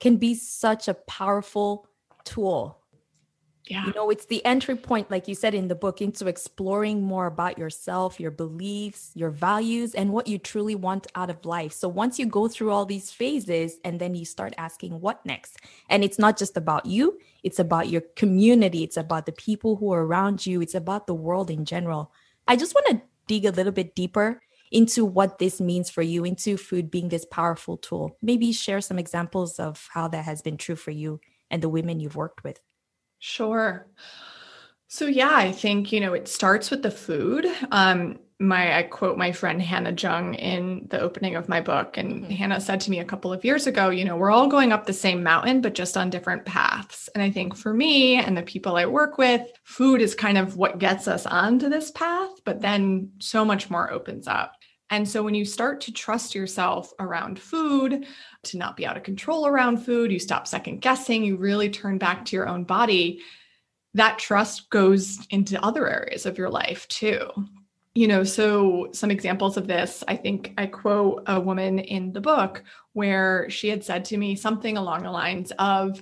can 0.00 0.16
be 0.16 0.34
such 0.34 0.88
a 0.88 0.94
powerful 0.94 1.86
tool. 2.24 2.79
Yeah. 3.70 3.86
You 3.86 3.92
know, 3.92 4.10
it's 4.10 4.26
the 4.26 4.44
entry 4.44 4.74
point, 4.74 5.12
like 5.12 5.28
you 5.28 5.36
said 5.36 5.54
in 5.54 5.68
the 5.68 5.76
book, 5.76 6.02
into 6.02 6.26
exploring 6.26 7.02
more 7.02 7.26
about 7.26 7.56
yourself, 7.56 8.18
your 8.18 8.32
beliefs, 8.32 9.12
your 9.14 9.30
values, 9.30 9.94
and 9.94 10.12
what 10.12 10.26
you 10.26 10.38
truly 10.38 10.74
want 10.74 11.06
out 11.14 11.30
of 11.30 11.44
life. 11.46 11.72
So 11.72 11.88
once 11.88 12.18
you 12.18 12.26
go 12.26 12.48
through 12.48 12.72
all 12.72 12.84
these 12.84 13.12
phases 13.12 13.76
and 13.84 14.00
then 14.00 14.16
you 14.16 14.24
start 14.24 14.54
asking, 14.58 15.00
what 15.00 15.24
next? 15.24 15.58
And 15.88 16.02
it's 16.02 16.18
not 16.18 16.36
just 16.36 16.56
about 16.56 16.84
you, 16.84 17.20
it's 17.44 17.60
about 17.60 17.88
your 17.88 18.00
community, 18.16 18.82
it's 18.82 18.96
about 18.96 19.24
the 19.24 19.32
people 19.32 19.76
who 19.76 19.92
are 19.92 20.04
around 20.04 20.44
you, 20.44 20.60
it's 20.60 20.74
about 20.74 21.06
the 21.06 21.14
world 21.14 21.48
in 21.48 21.64
general. 21.64 22.12
I 22.48 22.56
just 22.56 22.74
want 22.74 22.88
to 22.88 23.02
dig 23.28 23.44
a 23.44 23.52
little 23.52 23.72
bit 23.72 23.94
deeper 23.94 24.42
into 24.72 25.04
what 25.04 25.38
this 25.38 25.60
means 25.60 25.90
for 25.90 26.02
you, 26.02 26.24
into 26.24 26.56
food 26.56 26.90
being 26.90 27.08
this 27.08 27.24
powerful 27.24 27.76
tool. 27.76 28.16
Maybe 28.20 28.50
share 28.50 28.80
some 28.80 28.98
examples 28.98 29.60
of 29.60 29.88
how 29.92 30.08
that 30.08 30.24
has 30.24 30.42
been 30.42 30.56
true 30.56 30.76
for 30.76 30.90
you 30.90 31.20
and 31.52 31.62
the 31.62 31.68
women 31.68 32.00
you've 32.00 32.16
worked 32.16 32.42
with. 32.42 32.58
Sure. 33.20 33.86
So 34.88 35.06
yeah, 35.06 35.30
I 35.32 35.52
think, 35.52 35.92
you 35.92 36.00
know, 36.00 36.14
it 36.14 36.26
starts 36.26 36.70
with 36.70 36.82
the 36.82 36.90
food. 36.90 37.46
Um, 37.70 38.18
my 38.40 38.78
I 38.78 38.82
quote 38.84 39.18
my 39.18 39.32
friend 39.32 39.60
Hannah 39.60 39.92
Jung 39.92 40.32
in 40.34 40.86
the 40.88 40.98
opening 40.98 41.36
of 41.36 41.48
my 41.48 41.60
book. 41.60 41.98
And 41.98 42.22
mm-hmm. 42.22 42.32
Hannah 42.32 42.60
said 42.60 42.80
to 42.80 42.90
me 42.90 42.98
a 42.98 43.04
couple 43.04 43.32
of 43.32 43.44
years 43.44 43.66
ago, 43.66 43.90
you 43.90 44.04
know, 44.04 44.16
we're 44.16 44.30
all 44.30 44.48
going 44.48 44.72
up 44.72 44.86
the 44.86 44.94
same 44.94 45.22
mountain, 45.22 45.60
but 45.60 45.74
just 45.74 45.96
on 45.96 46.08
different 46.08 46.46
paths. 46.46 47.08
And 47.14 47.22
I 47.22 47.30
think 47.30 47.54
for 47.54 47.74
me 47.74 48.16
and 48.16 48.36
the 48.36 48.42
people 48.42 48.76
I 48.76 48.86
work 48.86 49.18
with, 49.18 49.46
food 49.64 50.00
is 50.00 50.14
kind 50.14 50.38
of 50.38 50.56
what 50.56 50.78
gets 50.78 51.06
us 51.06 51.26
onto 51.26 51.68
this 51.68 51.90
path, 51.90 52.30
but 52.44 52.62
then 52.62 53.12
so 53.18 53.44
much 53.44 53.68
more 53.68 53.92
opens 53.92 54.26
up. 54.26 54.54
And 54.90 55.08
so 55.08 55.22
when 55.22 55.34
you 55.34 55.44
start 55.44 55.80
to 55.82 55.92
trust 55.92 56.34
yourself 56.34 56.92
around 56.98 57.38
food, 57.38 58.06
to 58.42 58.58
not 58.58 58.76
be 58.76 58.84
out 58.84 58.96
of 58.96 59.04
control 59.04 59.46
around 59.46 59.78
food, 59.78 60.10
you 60.10 60.18
stop 60.18 60.46
second 60.46 60.80
guessing, 60.80 61.22
you 61.22 61.36
really 61.36 61.70
turn 61.70 61.96
back 61.96 62.24
to 62.26 62.36
your 62.36 62.48
own 62.48 62.64
body, 62.64 63.20
that 63.94 64.18
trust 64.18 64.68
goes 64.70 65.24
into 65.30 65.64
other 65.64 65.88
areas 65.88 66.26
of 66.26 66.38
your 66.38 66.50
life 66.50 66.86
too. 66.88 67.28
You 67.94 68.06
know, 68.06 68.22
so 68.22 68.88
some 68.92 69.10
examples 69.10 69.56
of 69.56 69.66
this, 69.66 70.04
I 70.06 70.16
think 70.16 70.54
I 70.58 70.66
quote 70.66 71.24
a 71.26 71.40
woman 71.40 71.80
in 71.80 72.12
the 72.12 72.20
book 72.20 72.62
where 72.92 73.48
she 73.50 73.68
had 73.68 73.84
said 73.84 74.04
to 74.06 74.16
me 74.16 74.36
something 74.36 74.76
along 74.76 75.02
the 75.02 75.10
lines 75.10 75.52
of, 75.58 76.00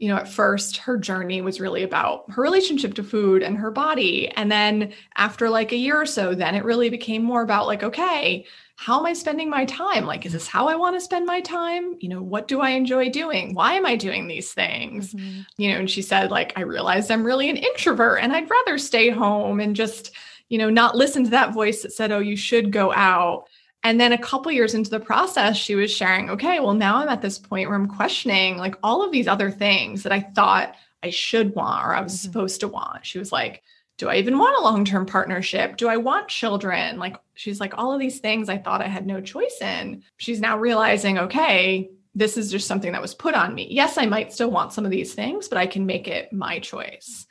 you 0.00 0.08
know, 0.08 0.16
at 0.16 0.28
first 0.28 0.78
her 0.78 0.96
journey 0.96 1.42
was 1.42 1.60
really 1.60 1.82
about 1.82 2.24
her 2.30 2.40
relationship 2.40 2.94
to 2.94 3.04
food 3.04 3.42
and 3.42 3.58
her 3.58 3.70
body. 3.70 4.28
And 4.30 4.50
then 4.50 4.94
after 5.16 5.50
like 5.50 5.72
a 5.72 5.76
year 5.76 6.00
or 6.00 6.06
so, 6.06 6.34
then 6.34 6.54
it 6.54 6.64
really 6.64 6.88
became 6.88 7.22
more 7.22 7.42
about 7.42 7.66
like, 7.66 7.82
okay, 7.82 8.46
how 8.76 8.98
am 8.98 9.04
I 9.04 9.12
spending 9.12 9.50
my 9.50 9.66
time? 9.66 10.06
Like, 10.06 10.24
is 10.24 10.32
this 10.32 10.46
how 10.46 10.68
I 10.68 10.74
want 10.74 10.96
to 10.96 11.02
spend 11.02 11.26
my 11.26 11.42
time? 11.42 11.96
You 12.00 12.08
know, 12.08 12.22
what 12.22 12.48
do 12.48 12.62
I 12.62 12.70
enjoy 12.70 13.10
doing? 13.10 13.52
Why 13.52 13.74
am 13.74 13.84
I 13.84 13.94
doing 13.94 14.26
these 14.26 14.54
things? 14.54 15.12
Mm-hmm. 15.12 15.42
You 15.58 15.72
know, 15.72 15.80
and 15.80 15.90
she 15.90 16.00
said, 16.00 16.30
like, 16.30 16.54
I 16.56 16.62
realized 16.62 17.10
I'm 17.10 17.22
really 17.22 17.50
an 17.50 17.58
introvert 17.58 18.20
and 18.22 18.32
I'd 18.32 18.48
rather 18.48 18.78
stay 18.78 19.10
home 19.10 19.60
and 19.60 19.76
just, 19.76 20.12
you 20.48 20.56
know, 20.56 20.70
not 20.70 20.96
listen 20.96 21.24
to 21.24 21.30
that 21.30 21.52
voice 21.52 21.82
that 21.82 21.92
said, 21.92 22.10
oh, 22.10 22.20
you 22.20 22.36
should 22.36 22.72
go 22.72 22.90
out. 22.94 23.49
And 23.82 23.98
then 23.98 24.12
a 24.12 24.18
couple 24.18 24.52
years 24.52 24.74
into 24.74 24.90
the 24.90 25.00
process, 25.00 25.56
she 25.56 25.74
was 25.74 25.90
sharing, 25.90 26.30
okay, 26.30 26.60
well, 26.60 26.74
now 26.74 26.96
I'm 26.96 27.08
at 27.08 27.22
this 27.22 27.38
point 27.38 27.68
where 27.68 27.78
I'm 27.78 27.88
questioning 27.88 28.58
like 28.58 28.76
all 28.82 29.02
of 29.02 29.10
these 29.10 29.26
other 29.26 29.50
things 29.50 30.02
that 30.02 30.12
I 30.12 30.20
thought 30.20 30.74
I 31.02 31.10
should 31.10 31.54
want 31.54 31.86
or 31.86 31.94
I 31.94 32.02
was 32.02 32.12
mm-hmm. 32.14 32.26
supposed 32.26 32.60
to 32.60 32.68
want. 32.68 33.06
She 33.06 33.18
was 33.18 33.32
like, 33.32 33.62
do 33.96 34.08
I 34.08 34.16
even 34.16 34.38
want 34.38 34.58
a 34.58 34.62
long 34.62 34.84
term 34.84 35.06
partnership? 35.06 35.76
Do 35.76 35.88
I 35.88 35.98
want 35.98 36.28
children? 36.28 36.98
Like, 36.98 37.16
she's 37.34 37.60
like, 37.60 37.76
all 37.76 37.92
of 37.92 38.00
these 38.00 38.18
things 38.18 38.48
I 38.48 38.58
thought 38.58 38.82
I 38.82 38.88
had 38.88 39.06
no 39.06 39.20
choice 39.20 39.58
in. 39.60 40.02
She's 40.16 40.40
now 40.40 40.58
realizing, 40.58 41.18
okay, 41.18 41.90
this 42.14 42.36
is 42.36 42.50
just 42.50 42.66
something 42.66 42.92
that 42.92 43.02
was 43.02 43.14
put 43.14 43.34
on 43.34 43.54
me. 43.54 43.68
Yes, 43.70 43.98
I 43.98 44.06
might 44.06 44.32
still 44.32 44.50
want 44.50 44.72
some 44.72 44.84
of 44.84 44.90
these 44.90 45.14
things, 45.14 45.48
but 45.48 45.58
I 45.58 45.66
can 45.66 45.86
make 45.86 46.08
it 46.08 46.32
my 46.32 46.58
choice 46.58 47.26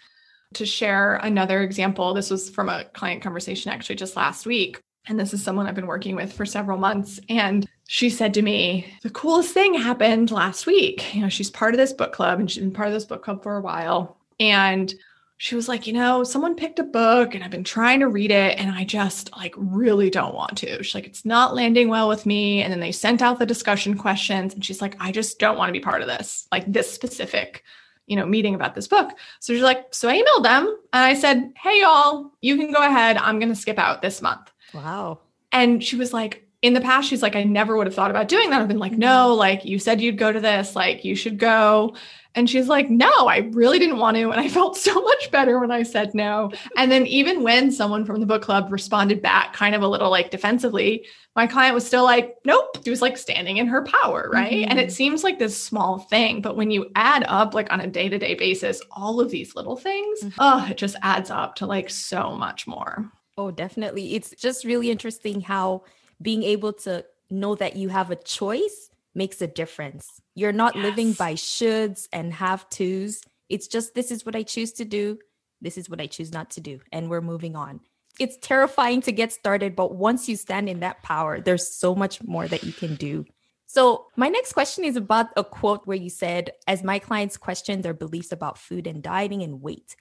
to 0.54 0.66
share 0.66 1.16
another 1.16 1.62
example. 1.62 2.14
This 2.14 2.30
was 2.30 2.50
from 2.50 2.70
a 2.70 2.86
client 2.86 3.22
conversation 3.22 3.72
actually 3.72 3.96
just 3.96 4.16
last 4.16 4.46
week. 4.46 4.80
And 5.08 5.20
this 5.20 5.34
is 5.34 5.44
someone 5.44 5.66
I've 5.66 5.76
been 5.76 5.88
working 5.88 6.16
with 6.16 6.32
for 6.34 6.46
several 6.46 6.78
months. 6.78 7.20
And 7.30 7.68
she 7.88 8.10
said 8.10 8.34
to 8.36 8.42
me, 8.42 8.94
The 9.02 9.10
coolest 9.10 9.54
thing 9.54 9.74
happened 9.74 10.32
last 10.32 10.68
week. 10.68 11.16
You 11.16 11.22
know, 11.22 11.30
she's 11.30 11.50
part 11.50 11.74
of 11.74 11.78
this 11.78 11.94
book 11.94 12.14
club 12.14 12.40
and 12.40 12.50
she's 12.50 12.62
been 12.62 12.72
part 12.72 12.88
of 12.88 12.94
this 12.94 13.06
book 13.06 13.24
club 13.24 13.42
for 13.42 13.58
a 13.58 13.62
while. 13.62 14.18
And 14.40 14.94
she 15.38 15.56
was 15.56 15.70
like, 15.70 15.88
you 15.88 15.94
know, 15.94 16.26
someone 16.26 16.54
picked 16.54 16.80
a 16.80 16.84
book 16.84 17.34
and 17.34 17.44
I've 17.44 17.50
been 17.50 17.64
trying 17.64 18.02
to 18.02 18.10
read 18.10 18.30
it 18.30 18.60
and 18.60 18.72
I 18.72 18.84
just 18.84 19.32
like 19.38 19.54
really 19.58 20.10
don't 20.10 20.36
want 20.36 20.58
to. 20.58 20.84
She's 20.84 20.94
like, 20.94 21.08
it's 21.08 21.24
not 21.24 21.56
landing 21.56 21.88
well 21.88 22.10
with 22.10 22.26
me. 22.26 22.62
And 22.62 22.72
then 22.72 22.82
they 22.82 22.92
sent 22.92 23.22
out 23.22 23.40
the 23.40 23.46
discussion 23.46 23.98
questions 23.98 24.54
and 24.54 24.66
she's 24.66 24.82
like, 24.82 24.98
I 25.00 25.14
just 25.14 25.40
don't 25.40 25.58
want 25.58 25.70
to 25.70 25.74
be 25.74 25.80
part 25.80 26.02
of 26.02 26.10
this, 26.10 26.46
like 26.52 26.72
this 26.72 26.92
specific 26.92 27.64
you 28.10 28.16
know, 28.16 28.26
meeting 28.26 28.56
about 28.56 28.76
this 28.76 28.88
book. 28.88 29.12
So 29.40 29.54
she's 29.54 29.62
like, 29.62 29.86
so 29.94 30.10
I 30.10 30.18
emailed 30.20 30.44
them 30.44 30.66
and 30.92 31.04
I 31.06 31.14
said, 31.14 31.54
hey, 31.56 31.82
y'all, 31.82 32.32
you 32.42 32.58
can 32.58 32.74
go 32.74 32.82
ahead. 32.82 33.18
I'm 33.18 33.40
going 33.40 33.50
to 33.50 33.56
skip 33.56 33.78
out 33.78 34.02
this 34.02 34.22
month. 34.22 34.52
Wow. 34.74 35.20
And 35.52 35.84
she 35.84 35.96
was 35.96 36.14
like, 36.14 36.46
in 36.62 36.74
the 36.74 36.82
past, 36.82 37.08
she's 37.08 37.22
like, 37.22 37.36
I 37.36 37.44
never 37.44 37.78
would 37.78 37.88
have 37.88 37.96
thought 37.96 38.12
about 38.12 38.28
doing 38.28 38.50
that. 38.50 38.62
I've 38.62 38.68
been 38.68 38.80
like, 38.80 38.92
no, 38.92 39.34
like 39.34 39.64
you 39.64 39.80
said 39.80 40.02
you'd 40.02 40.18
go 40.18 40.32
to 40.32 40.42
this, 40.42 40.76
like 40.76 41.06
you 41.06 41.16
should 41.16 41.40
go. 41.40 41.96
And 42.36 42.50
she's 42.50 42.68
like, 42.68 42.90
no, 42.90 43.10
I 43.28 43.50
really 43.54 43.80
didn't 43.80 43.98
want 43.98 44.18
to. 44.18 44.30
And 44.30 44.40
I 44.40 44.48
felt 44.50 44.78
so 44.78 45.02
much 45.02 45.32
better 45.32 45.60
when 45.60 45.72
I 45.72 45.84
said 45.84 46.14
no. 46.14 46.52
And 46.76 46.92
then 46.92 47.08
even 47.08 47.44
when 47.44 47.72
someone 47.72 48.06
from 48.06 48.20
the 48.20 48.26
book 48.26 48.42
club 48.42 48.72
responded 48.72 49.22
back 49.22 49.54
kind 49.54 49.74
of 49.74 49.82
a 49.82 49.88
little 49.88 50.10
like 50.12 50.32
defensively, 50.32 51.06
my 51.36 51.48
client 51.48 51.76
was 51.76 51.88
still 51.88 52.04
like, 52.04 52.36
nope, 52.44 52.78
she 52.84 52.90
was 52.90 53.02
like 53.02 53.18
standing 53.18 53.58
in 53.58 53.68
her 53.68 53.84
power. 53.84 54.30
Right. 54.32 54.52
Mm-hmm. 54.52 54.72
And 54.72 54.80
it 54.80 54.92
seems 54.92 55.24
like 55.24 55.40
this 55.40 55.62
small 55.62 56.00
thing, 56.00 56.42
but 56.42 56.58
when 56.58 56.72
you 56.72 56.92
add 56.96 57.24
up 57.28 57.54
like 57.54 57.72
on 57.72 57.80
a 57.80 57.88
day 57.88 58.10
to 58.10 58.20
day 58.20 58.36
basis, 58.36 58.82
all 58.92 59.22
of 59.22 59.32
these 59.32 59.56
little 59.56 59.78
things, 59.78 60.20
mm-hmm. 60.20 60.38
oh, 60.40 60.68
it 60.70 60.78
just 60.78 60.98
adds 61.02 61.32
up 61.32 61.56
to 61.56 61.66
like 61.66 61.90
so 61.90 62.36
much 62.36 62.68
more. 62.68 63.10
Oh, 63.40 63.52
definitely. 63.52 64.16
It's 64.16 64.32
just 64.32 64.66
really 64.66 64.92
interesting 64.92 65.40
how 65.40 65.84
being 66.22 66.44
able 66.44 66.74
to 66.74 67.06
know 67.30 67.56
that 67.56 67.78
you 67.78 67.88
have 67.88 68.12
a 68.12 68.18
choice 68.18 68.90
makes 69.16 69.42
a 69.42 69.48
difference. 69.48 70.20
You're 70.36 70.52
not 70.52 70.76
yes. 70.76 70.84
living 70.84 71.14
by 71.14 71.36
shoulds 71.36 72.10
and 72.12 72.34
have 72.34 72.70
tos. 72.70 73.22
It's 73.48 73.68
just 73.70 73.96
this 73.96 74.12
is 74.12 74.26
what 74.26 74.36
I 74.36 74.44
choose 74.44 74.74
to 74.74 74.84
do. 74.84 75.20
This 75.62 75.78
is 75.78 75.90
what 75.90 76.02
I 76.02 76.08
choose 76.08 76.34
not 76.34 76.50
to 76.52 76.60
do. 76.60 76.82
And 76.92 77.10
we're 77.10 77.22
moving 77.22 77.56
on. 77.56 77.80
It's 78.20 78.36
terrifying 78.42 79.00
to 79.04 79.14
get 79.14 79.32
started, 79.32 79.74
but 79.74 79.96
once 79.96 80.28
you 80.28 80.36
stand 80.36 80.68
in 80.68 80.82
that 80.82 81.02
power, 81.02 81.40
there's 81.40 81.74
so 81.74 81.96
much 81.96 82.22
more 82.22 82.46
that 82.46 82.66
you 82.66 82.74
can 82.74 82.96
do. 82.96 83.24
So, 83.68 84.08
my 84.18 84.28
next 84.28 84.52
question 84.52 84.84
is 84.84 84.98
about 84.98 85.28
a 85.38 85.46
quote 85.46 85.88
where 85.88 85.96
you 85.96 86.10
said, 86.10 86.52
As 86.68 86.84
my 86.84 87.00
clients 87.00 87.38
question 87.38 87.80
their 87.80 87.94
beliefs 87.94 88.34
about 88.34 88.58
food 88.58 88.86
and 88.86 89.02
dieting 89.02 89.44
and 89.44 89.62
weight, 89.62 89.96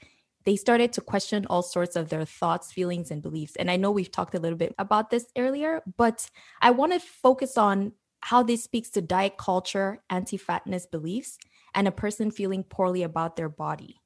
they 0.44 0.57
started 0.57 0.92
to 0.94 1.01
question 1.01 1.46
all 1.51 1.62
sorts 1.62 1.96
of 1.96 2.09
their 2.09 2.24
thoughts, 2.24 2.72
feelings, 2.72 3.11
and 3.11 3.22
beliefs. 3.22 3.57
And 3.57 3.70
I 3.70 3.77
know 3.77 3.90
we've 3.90 4.11
talked 4.11 4.35
a 4.35 4.40
little 4.40 4.59
bit 4.59 4.74
about 4.79 5.11
this 5.11 5.27
earlier, 5.37 5.83
but 5.96 6.31
I 6.62 6.70
want 6.70 6.92
to 6.92 7.01
focus 7.01 7.59
on 7.59 7.92
how 8.22 8.42
this 8.42 8.64
speaks 8.64 8.90
to 8.90 9.03
diet 9.03 9.37
culture, 9.37 10.03
anti 10.11 10.37
fatness 10.37 10.87
beliefs, 10.87 11.38
and 11.74 11.87
a 11.87 11.92
person 11.92 12.31
feeling 12.31 12.64
poorly 12.64 13.03
about 13.03 13.37
their 13.37 13.48
body. 13.48 13.96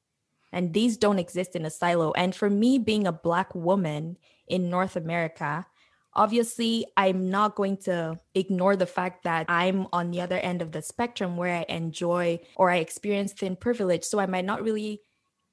And 0.53 0.75
these 0.75 0.97
don't 0.99 1.19
exist 1.19 1.57
in 1.57 1.65
a 1.65 1.71
silo. 1.71 2.13
And 2.13 2.35
for 2.35 2.51
me, 2.51 2.79
being 2.79 3.07
a 3.07 3.13
Black 3.13 3.55
woman 3.55 4.19
in 4.49 4.69
North 4.69 4.97
America, 4.97 5.67
obviously 6.15 6.85
i'm 6.97 7.31
not 7.31 7.55
going 7.55 7.77
to 7.77 8.19
ignore 8.35 8.77
the 8.77 8.87
fact 8.87 9.25
that 9.25 9.47
i'm 9.49 9.87
on 9.93 10.11
the 10.11 10.21
other 10.21 10.39
end 10.39 10.61
of 10.61 10.73
the 10.73 10.83
spectrum 10.83 11.37
where 11.37 11.57
i 11.57 11.65
enjoy 11.69 12.39
or 12.57 12.71
i 12.71 12.77
experience 12.77 13.33
thin 13.33 13.57
privilege 13.57 14.05
so 14.05 14.19
i 14.19 14.27
might 14.27 14.45
not 14.45 14.63
really 14.63 15.01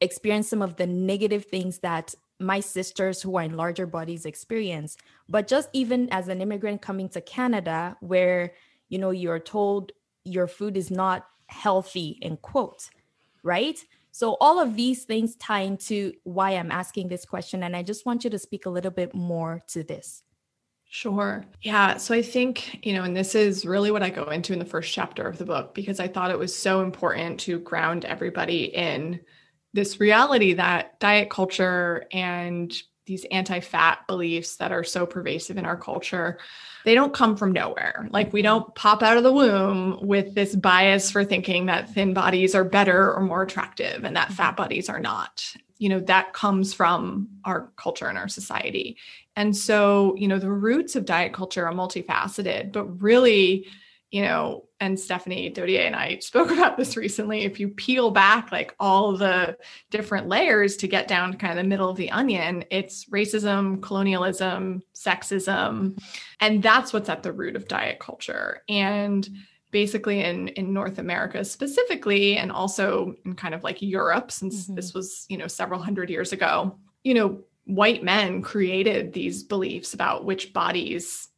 experience 0.02 0.50
some 0.50 0.62
of 0.62 0.76
the 0.78 0.88
negative 0.88 1.46
things 1.46 1.80
that 1.80 2.14
my 2.40 2.60
sisters 2.60 3.22
who 3.22 3.36
are 3.36 3.44
in 3.44 3.58
larger 3.58 3.86
bodies 3.86 4.26
experience 4.26 4.96
but 5.28 5.48
just 5.48 5.70
even 5.74 6.08
as 6.12 6.28
an 6.28 6.42
immigrant 6.42 6.82
coming 6.82 7.10
to 7.10 7.22
canada 7.22 7.98
where 8.00 8.54
you 8.88 8.98
know 8.98 9.12
you're 9.12 9.40
told 9.40 9.92
your 10.24 10.48
food 10.48 10.78
is 10.78 10.90
not 10.90 11.28
healthy 11.48 12.18
in 12.22 12.38
quotes 12.38 12.90
right 13.44 13.84
so 14.12 14.38
all 14.40 14.60
of 14.60 14.76
these 14.76 15.04
things 15.04 15.36
tie 15.36 15.62
into 15.62 16.14
why 16.24 16.52
i'm 16.52 16.72
asking 16.72 17.08
this 17.10 17.26
question 17.26 17.64
and 17.64 17.76
i 17.76 17.84
just 17.84 18.06
want 18.06 18.24
you 18.24 18.30
to 18.30 18.40
speak 18.40 18.66
a 18.66 18.70
little 18.70 18.92
bit 18.92 19.14
more 19.14 19.62
to 19.68 19.84
this 19.84 20.24
Sure. 20.92 21.46
Yeah. 21.62 21.98
So 21.98 22.16
I 22.16 22.24
think, 22.24 22.84
you 22.84 22.94
know, 22.94 23.04
and 23.04 23.16
this 23.16 23.36
is 23.36 23.64
really 23.64 23.92
what 23.92 24.02
I 24.02 24.10
go 24.10 24.24
into 24.24 24.54
in 24.54 24.60
the 24.60 24.66
first 24.66 24.92
chapter 24.92 25.28
of 25.28 25.38
the 25.38 25.46
book 25.46 25.76
because 25.76 26.00
I 26.00 26.08
thought 26.08 26.32
it 26.32 26.40
was 26.40 26.56
so 26.56 26.82
important 26.82 27.40
to 27.42 27.60
ground 27.60 28.06
everybody 28.06 28.76
in 28.76 29.20
this 29.74 30.00
reality 30.00 30.54
that 30.54 31.00
diet 31.00 31.30
culture 31.30 32.06
and 32.12 32.74
these 33.06 33.26
anti-fat 33.32 34.06
beliefs 34.08 34.58
that 34.58 34.72
are 34.72 34.84
so 34.84 35.06
pervasive 35.06 35.58
in 35.58 35.66
our 35.66 35.78
culture 35.78 36.38
they 36.86 36.96
don't 36.96 37.14
come 37.14 37.36
from 37.36 37.52
nowhere. 37.52 38.08
Like 38.12 38.32
we 38.32 38.42
don't 38.42 38.74
pop 38.76 39.04
out 39.04 39.18
of 39.18 39.24
the 39.24 39.34
womb 39.34 40.00
with 40.02 40.34
this 40.34 40.56
bias 40.56 41.12
for 41.12 41.26
thinking 41.26 41.66
that 41.66 41.94
thin 41.94 42.14
bodies 42.14 42.56
are 42.56 42.64
better 42.64 43.14
or 43.14 43.22
more 43.22 43.44
attractive 43.44 44.04
and 44.04 44.16
that 44.16 44.28
mm-hmm. 44.28 44.36
fat 44.36 44.58
bodies 44.58 44.90
are 44.90 45.00
not. 45.00 45.54
You 45.78 45.90
know 45.90 46.00
that 46.02 46.34
comes 46.34 46.74
from 46.74 47.30
our 47.46 47.72
culture 47.76 48.08
and 48.08 48.18
our 48.18 48.28
society. 48.28 48.98
And 49.36 49.56
so 49.56 50.16
you 50.18 50.28
know 50.28 50.40
the 50.40 50.52
roots 50.52 50.96
of 50.96 51.06
diet 51.06 51.34
culture 51.34 51.66
are 51.66 51.74
multifaceted 51.74 52.72
but 52.72 52.86
really 53.02 53.68
you 54.12 54.24
know, 54.24 54.66
and 54.80 55.00
Stephanie 55.00 55.52
Dodier 55.52 55.86
and 55.86 55.96
I 55.96 56.20
spoke 56.20 56.52
about 56.52 56.78
this 56.78 56.96
recently. 56.98 57.42
If 57.42 57.60
you 57.60 57.70
peel 57.70 58.12
back 58.12 58.52
like 58.52 58.76
all 58.80 59.16
the 59.16 59.58
different 59.90 60.28
layers 60.28 60.78
to 60.78 60.88
get 60.88 61.08
down 61.08 61.32
to 61.32 61.38
kind 61.38 61.58
of 61.58 61.64
the 61.64 61.70
middle 61.70 61.90
of 61.90 61.98
the 61.98 62.12
onion, 62.12 62.66
it's 62.70 63.06
racism, 63.06 63.82
colonialism, 63.82 64.82
sexism, 64.94 66.02
and 66.40 66.64
that's 66.64 66.94
what's 66.94 67.10
at 67.10 67.24
the 67.24 67.34
root 67.34 67.56
of 67.56 67.68
diet 67.68 68.00
culture. 68.00 68.62
And 68.68 69.28
basically 69.72 70.24
in 70.24 70.48
in 70.50 70.74
North 70.74 70.98
America 70.98 71.46
specifically 71.46 72.38
and 72.38 72.52
also 72.52 73.14
in 73.26 73.36
kind 73.36 73.54
of 73.54 73.64
like 73.64 73.82
Europe 73.82 74.32
since 74.32 74.66
mm-hmm. 74.66 74.76
this 74.76 74.94
was, 74.94 75.26
you 75.30 75.38
know, 75.38 75.48
several 75.48 75.80
hundred 75.80 76.10
years 76.10 76.34
ago, 76.34 76.78
you 77.04 77.14
know, 77.14 77.42
white 77.66 78.04
men 78.04 78.42
created 78.42 79.14
these 79.14 79.44
beliefs 79.44 79.94
about 79.94 80.26
which 80.26 80.54
bodies 80.54 81.29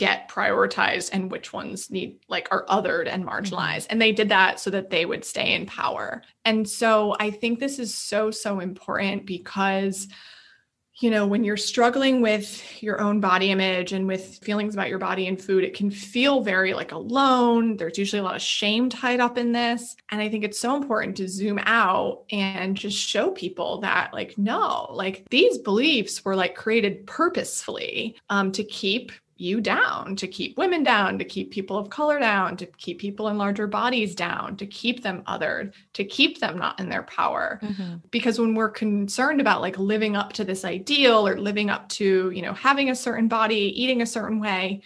get 0.00 0.30
prioritized 0.30 1.10
and 1.12 1.30
which 1.30 1.52
ones 1.52 1.90
need 1.90 2.18
like 2.26 2.48
are 2.50 2.64
othered 2.70 3.06
and 3.06 3.26
mm-hmm. 3.26 3.36
marginalized. 3.36 3.86
And 3.90 4.00
they 4.00 4.12
did 4.12 4.30
that 4.30 4.58
so 4.58 4.70
that 4.70 4.88
they 4.88 5.04
would 5.04 5.26
stay 5.26 5.52
in 5.52 5.66
power. 5.66 6.22
And 6.46 6.66
so 6.66 7.14
i 7.20 7.30
think 7.30 7.60
this 7.60 7.78
is 7.78 7.94
so 7.94 8.30
so 8.30 8.60
important 8.60 9.26
because 9.26 10.08
you 11.00 11.10
know 11.10 11.26
when 11.26 11.44
you're 11.44 11.56
struggling 11.56 12.22
with 12.22 12.82
your 12.82 13.00
own 13.00 13.20
body 13.20 13.50
image 13.50 13.92
and 13.92 14.06
with 14.06 14.38
feelings 14.42 14.74
about 14.74 14.88
your 14.88 14.98
body 14.98 15.26
and 15.26 15.40
food 15.40 15.64
it 15.64 15.74
can 15.74 15.90
feel 15.90 16.40
very 16.42 16.72
like 16.72 16.92
alone. 16.92 17.76
There's 17.76 17.98
usually 17.98 18.20
a 18.20 18.22
lot 18.22 18.36
of 18.36 18.42
shame 18.42 18.88
tied 18.88 19.20
up 19.20 19.36
in 19.36 19.52
this. 19.52 19.96
And 20.10 20.22
i 20.22 20.30
think 20.30 20.44
it's 20.44 20.58
so 20.58 20.76
important 20.76 21.16
to 21.18 21.28
zoom 21.28 21.58
out 21.58 22.24
and 22.30 22.74
just 22.74 22.96
show 22.96 23.30
people 23.30 23.80
that 23.82 24.14
like 24.14 24.38
no 24.38 24.88
like 24.92 25.26
these 25.28 25.58
beliefs 25.58 26.24
were 26.24 26.36
like 26.36 26.54
created 26.54 27.06
purposefully 27.06 28.16
um, 28.30 28.50
to 28.52 28.64
keep 28.64 29.12
you 29.40 29.60
down, 29.60 30.16
to 30.16 30.26
keep 30.26 30.58
women 30.58 30.82
down, 30.82 31.18
to 31.18 31.24
keep 31.24 31.50
people 31.50 31.78
of 31.78 31.90
color 31.90 32.18
down, 32.18 32.56
to 32.58 32.66
keep 32.66 32.98
people 32.98 33.28
in 33.28 33.38
larger 33.38 33.66
bodies 33.66 34.14
down, 34.14 34.56
to 34.56 34.66
keep 34.66 35.02
them 35.02 35.22
othered, 35.26 35.72
to 35.94 36.04
keep 36.04 36.40
them 36.40 36.58
not 36.58 36.78
in 36.78 36.88
their 36.88 37.04
power. 37.04 37.58
Mm-hmm. 37.62 37.96
Because 38.10 38.38
when 38.38 38.54
we're 38.54 38.70
concerned 38.70 39.40
about 39.40 39.60
like 39.60 39.78
living 39.78 40.16
up 40.16 40.32
to 40.34 40.44
this 40.44 40.64
ideal 40.64 41.26
or 41.26 41.38
living 41.38 41.70
up 41.70 41.88
to, 41.90 42.30
you 42.30 42.42
know, 42.42 42.52
having 42.52 42.90
a 42.90 42.94
certain 42.94 43.28
body, 43.28 43.72
eating 43.80 44.02
a 44.02 44.06
certain 44.06 44.40
way, 44.40 44.82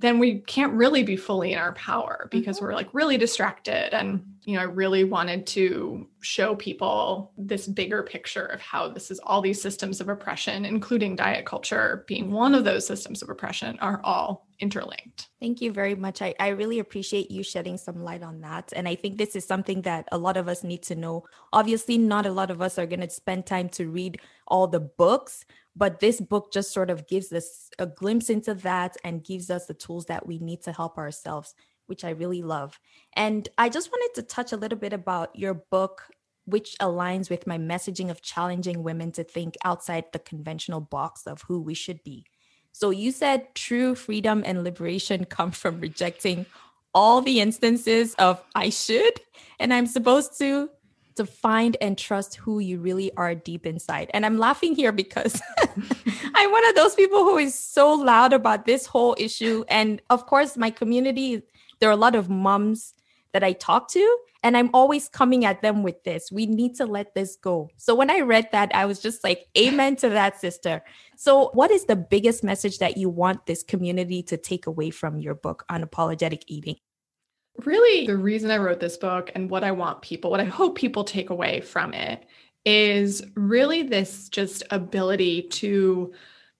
then 0.00 0.18
we 0.18 0.40
can't 0.40 0.72
really 0.72 1.02
be 1.02 1.16
fully 1.16 1.52
in 1.52 1.58
our 1.58 1.72
power 1.72 2.28
because 2.30 2.56
mm-hmm. 2.56 2.66
we're 2.66 2.74
like 2.74 2.88
really 2.92 3.16
distracted. 3.16 3.94
And 3.94 4.24
you 4.44 4.56
know 4.56 4.62
i 4.62 4.64
really 4.64 5.04
wanted 5.04 5.46
to 5.46 6.06
show 6.20 6.56
people 6.56 7.32
this 7.36 7.66
bigger 7.66 8.02
picture 8.02 8.46
of 8.46 8.60
how 8.60 8.88
this 8.88 9.10
is 9.10 9.20
all 9.20 9.40
these 9.40 9.60
systems 9.60 10.00
of 10.00 10.08
oppression 10.08 10.64
including 10.64 11.14
diet 11.14 11.44
culture 11.44 12.04
being 12.06 12.30
one 12.30 12.54
of 12.54 12.64
those 12.64 12.86
systems 12.86 13.22
of 13.22 13.28
oppression 13.28 13.78
are 13.80 14.00
all 14.02 14.46
interlinked. 14.60 15.30
Thank 15.40 15.62
you 15.62 15.72
very 15.72 15.94
much. 15.94 16.20
I, 16.20 16.34
I 16.38 16.48
really 16.48 16.80
appreciate 16.80 17.30
you 17.30 17.42
shedding 17.42 17.78
some 17.78 18.04
light 18.04 18.22
on 18.22 18.42
that. 18.42 18.74
And 18.76 18.86
i 18.86 18.94
think 18.94 19.16
this 19.16 19.34
is 19.34 19.46
something 19.46 19.80
that 19.82 20.06
a 20.12 20.18
lot 20.18 20.36
of 20.36 20.48
us 20.48 20.62
need 20.62 20.82
to 20.84 20.94
know. 20.94 21.24
Obviously 21.52 21.96
not 21.96 22.26
a 22.26 22.30
lot 22.30 22.50
of 22.50 22.60
us 22.60 22.78
are 22.78 22.86
going 22.86 23.00
to 23.00 23.08
spend 23.08 23.46
time 23.46 23.70
to 23.70 23.88
read 23.88 24.20
all 24.50 24.66
the 24.66 24.80
books 24.80 25.44
but 25.76 26.00
this 26.00 26.20
book 26.20 26.52
just 26.52 26.72
sort 26.72 26.90
of 26.90 27.06
gives 27.06 27.32
us 27.32 27.70
a 27.78 27.86
glimpse 27.86 28.28
into 28.28 28.54
that 28.54 28.96
and 29.04 29.24
gives 29.24 29.50
us 29.50 29.66
the 29.66 29.74
tools 29.74 30.06
that 30.06 30.26
we 30.26 30.38
need 30.38 30.62
to 30.62 30.72
help 30.72 30.98
ourselves, 30.98 31.54
which 31.86 32.04
I 32.04 32.10
really 32.10 32.42
love. 32.42 32.78
And 33.14 33.48
I 33.56 33.68
just 33.68 33.90
wanted 33.90 34.20
to 34.20 34.26
touch 34.26 34.52
a 34.52 34.56
little 34.56 34.78
bit 34.78 34.92
about 34.92 35.34
your 35.36 35.54
book, 35.54 36.08
which 36.44 36.76
aligns 36.80 37.30
with 37.30 37.46
my 37.46 37.56
messaging 37.56 38.10
of 38.10 38.22
challenging 38.22 38.82
women 38.82 39.12
to 39.12 39.24
think 39.24 39.56
outside 39.64 40.04
the 40.12 40.18
conventional 40.18 40.80
box 40.80 41.26
of 41.26 41.42
who 41.42 41.60
we 41.60 41.74
should 41.74 42.02
be. 42.02 42.26
So 42.72 42.90
you 42.90 43.12
said 43.12 43.54
true 43.54 43.94
freedom 43.94 44.42
and 44.44 44.64
liberation 44.64 45.24
come 45.30 45.52
from 45.52 45.80
rejecting 45.80 46.46
all 46.92 47.20
the 47.20 47.40
instances 47.40 48.14
of 48.14 48.42
I 48.56 48.70
should 48.70 49.20
and 49.60 49.72
I'm 49.72 49.86
supposed 49.86 50.36
to 50.38 50.68
to 51.20 51.26
find 51.26 51.76
and 51.82 51.98
trust 51.98 52.36
who 52.36 52.60
you 52.60 52.78
really 52.78 53.12
are 53.14 53.34
deep 53.34 53.66
inside. 53.66 54.10
And 54.14 54.24
I'm 54.24 54.38
laughing 54.38 54.74
here 54.74 54.90
because 54.90 55.38
I'm 56.34 56.50
one 56.50 56.66
of 56.66 56.74
those 56.74 56.94
people 56.94 57.24
who 57.24 57.36
is 57.36 57.54
so 57.54 57.92
loud 57.92 58.32
about 58.32 58.64
this 58.64 58.86
whole 58.86 59.14
issue. 59.18 59.62
And 59.68 60.00
of 60.08 60.24
course, 60.24 60.56
my 60.56 60.70
community, 60.70 61.42
there 61.78 61.90
are 61.90 61.92
a 61.92 61.96
lot 61.96 62.14
of 62.14 62.30
moms 62.30 62.94
that 63.34 63.44
I 63.44 63.52
talk 63.52 63.90
to, 63.90 64.18
and 64.42 64.56
I'm 64.56 64.70
always 64.72 65.10
coming 65.10 65.44
at 65.44 65.60
them 65.60 65.82
with 65.82 66.02
this. 66.04 66.32
We 66.32 66.46
need 66.46 66.74
to 66.76 66.86
let 66.86 67.14
this 67.14 67.36
go. 67.36 67.68
So 67.76 67.94
when 67.94 68.10
I 68.10 68.20
read 68.20 68.48
that, 68.52 68.74
I 68.74 68.86
was 68.86 68.98
just 68.98 69.22
like, 69.22 69.46
Amen 69.58 69.96
to 69.96 70.08
that, 70.08 70.40
sister. 70.40 70.82
So, 71.16 71.50
what 71.52 71.70
is 71.70 71.84
the 71.84 71.96
biggest 71.96 72.42
message 72.42 72.78
that 72.78 72.96
you 72.96 73.10
want 73.10 73.44
this 73.44 73.62
community 73.62 74.22
to 74.22 74.38
take 74.38 74.66
away 74.66 74.88
from 74.88 75.20
your 75.20 75.34
book, 75.34 75.66
on 75.68 75.82
Unapologetic 75.84 76.44
Eating? 76.46 76.76
Really? 77.64 78.06
The 78.06 78.16
reason 78.16 78.50
I 78.50 78.58
wrote 78.58 78.80
this 78.80 78.96
book 78.96 79.30
and 79.34 79.50
what 79.50 79.64
I 79.64 79.72
want 79.72 80.02
people, 80.02 80.30
what 80.30 80.40
I 80.40 80.44
hope 80.44 80.76
people 80.76 81.04
take 81.04 81.30
away 81.30 81.60
from 81.60 81.94
it 81.94 82.26
is 82.64 83.22
really 83.34 83.82
this 83.82 84.28
just 84.28 84.62
ability 84.70 85.42
to 85.42 86.12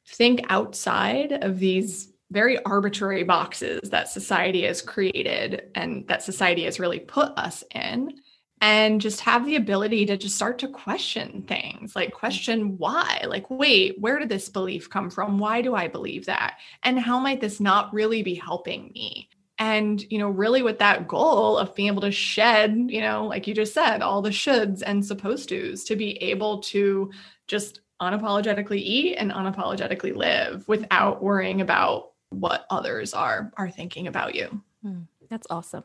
think 0.06 0.42
outside 0.48 1.32
of 1.32 1.58
these 1.58 2.12
very 2.30 2.62
arbitrary 2.64 3.24
boxes 3.24 3.90
that 3.90 4.08
society 4.08 4.62
has 4.62 4.80
created 4.80 5.70
and 5.74 6.06
that 6.08 6.22
society 6.22 6.64
has 6.64 6.80
really 6.80 7.00
put 7.00 7.30
us 7.36 7.64
in 7.74 8.20
and 8.60 9.00
just 9.00 9.20
have 9.20 9.46
the 9.46 9.56
ability 9.56 10.06
to 10.06 10.16
just 10.16 10.36
start 10.36 10.58
to 10.58 10.68
question 10.68 11.42
things 11.48 11.96
like 11.96 12.12
question 12.12 12.76
why 12.76 13.24
like 13.26 13.48
wait 13.50 13.98
where 14.00 14.18
did 14.18 14.28
this 14.28 14.48
belief 14.48 14.88
come 14.88 15.10
from? 15.10 15.38
Why 15.38 15.62
do 15.62 15.74
i 15.74 15.88
believe 15.88 16.26
that? 16.26 16.58
And 16.82 16.98
how 16.98 17.18
might 17.18 17.40
this 17.40 17.58
not 17.58 17.92
really 17.92 18.22
be 18.22 18.34
helping 18.34 18.92
me 18.94 19.28
and 19.60 20.10
you 20.10 20.18
know 20.18 20.28
really 20.28 20.62
with 20.62 20.78
that 20.80 21.06
goal 21.06 21.56
of 21.56 21.74
being 21.76 21.86
able 21.86 22.00
to 22.00 22.10
shed 22.10 22.74
you 22.88 23.00
know 23.00 23.26
like 23.26 23.46
you 23.46 23.54
just 23.54 23.72
said 23.72 24.02
all 24.02 24.20
the 24.20 24.30
shoulds 24.30 24.82
and 24.84 25.04
supposed 25.04 25.48
to's 25.48 25.84
to 25.84 25.94
be 25.94 26.20
able 26.22 26.58
to 26.58 27.10
just 27.46 27.80
unapologetically 28.00 28.78
eat 28.78 29.16
and 29.16 29.30
unapologetically 29.30 30.16
live 30.16 30.66
without 30.66 31.22
worrying 31.22 31.60
about 31.60 32.12
what 32.30 32.66
others 32.70 33.12
are 33.12 33.52
are 33.56 33.70
thinking 33.70 34.06
about 34.06 34.34
you. 34.34 34.62
Hmm, 34.82 35.02
that's 35.28 35.46
awesome. 35.50 35.84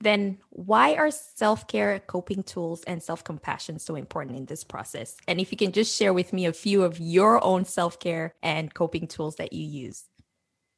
Then 0.00 0.38
why 0.50 0.94
are 0.94 1.10
self-care 1.10 2.00
coping 2.00 2.42
tools 2.42 2.84
and 2.84 3.02
self-compassion 3.02 3.78
so 3.78 3.94
important 3.94 4.36
in 4.36 4.44
this 4.44 4.62
process? 4.62 5.16
And 5.26 5.40
if 5.40 5.50
you 5.50 5.56
can 5.56 5.72
just 5.72 5.96
share 5.96 6.12
with 6.12 6.34
me 6.34 6.44
a 6.44 6.52
few 6.52 6.82
of 6.82 7.00
your 7.00 7.42
own 7.42 7.64
self-care 7.64 8.34
and 8.42 8.74
coping 8.74 9.06
tools 9.06 9.36
that 9.36 9.54
you 9.54 9.64
use 9.64 10.04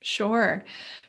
Sure. 0.01 0.65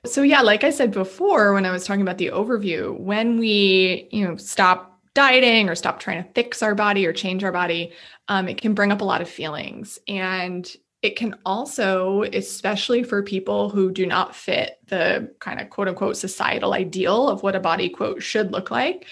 So 0.06 0.21
yeah, 0.21 0.41
like 0.41 0.63
I 0.63 0.69
said 0.69 0.91
before 0.91 1.54
when 1.54 1.65
I 1.65 1.71
was 1.71 1.86
talking 1.86 2.02
about 2.02 2.17
the 2.17 2.32
overview, 2.32 2.97
when 2.99 3.38
we, 3.38 4.08
you 4.12 4.28
know, 4.28 4.36
stop 4.38 4.99
dieting 5.13 5.69
or 5.69 5.75
stop 5.75 5.99
trying 5.99 6.23
to 6.23 6.30
fix 6.32 6.63
our 6.63 6.75
body 6.75 7.06
or 7.06 7.13
change 7.13 7.43
our 7.43 7.52
body, 7.52 7.91
um, 8.28 8.47
it 8.47 8.60
can 8.60 8.73
bring 8.73 8.91
up 8.91 9.02
a 9.02 9.06
lot 9.06 9.21
of 9.21 9.30
feelings. 9.30 9.99
And 10.08 10.69
it 11.02 11.15
can 11.15 11.36
also, 11.45 12.23
especially 12.34 13.04
for 13.04 13.23
people 13.23 13.69
who 13.69 13.91
do 13.91 14.06
not 14.06 14.36
fit 14.36 14.80
the 14.88 15.34
kind 15.39 15.62
of 15.62 15.69
quote 15.69 15.88
unquote 15.88 16.17
societal 16.17 16.73
ideal 16.73 17.30
of 17.30 17.43
what 17.43 17.56
a 17.56 17.60
body 17.60 17.89
quote 17.89 18.21
should 18.21 18.52
look 18.52 18.69
like, 18.69 19.06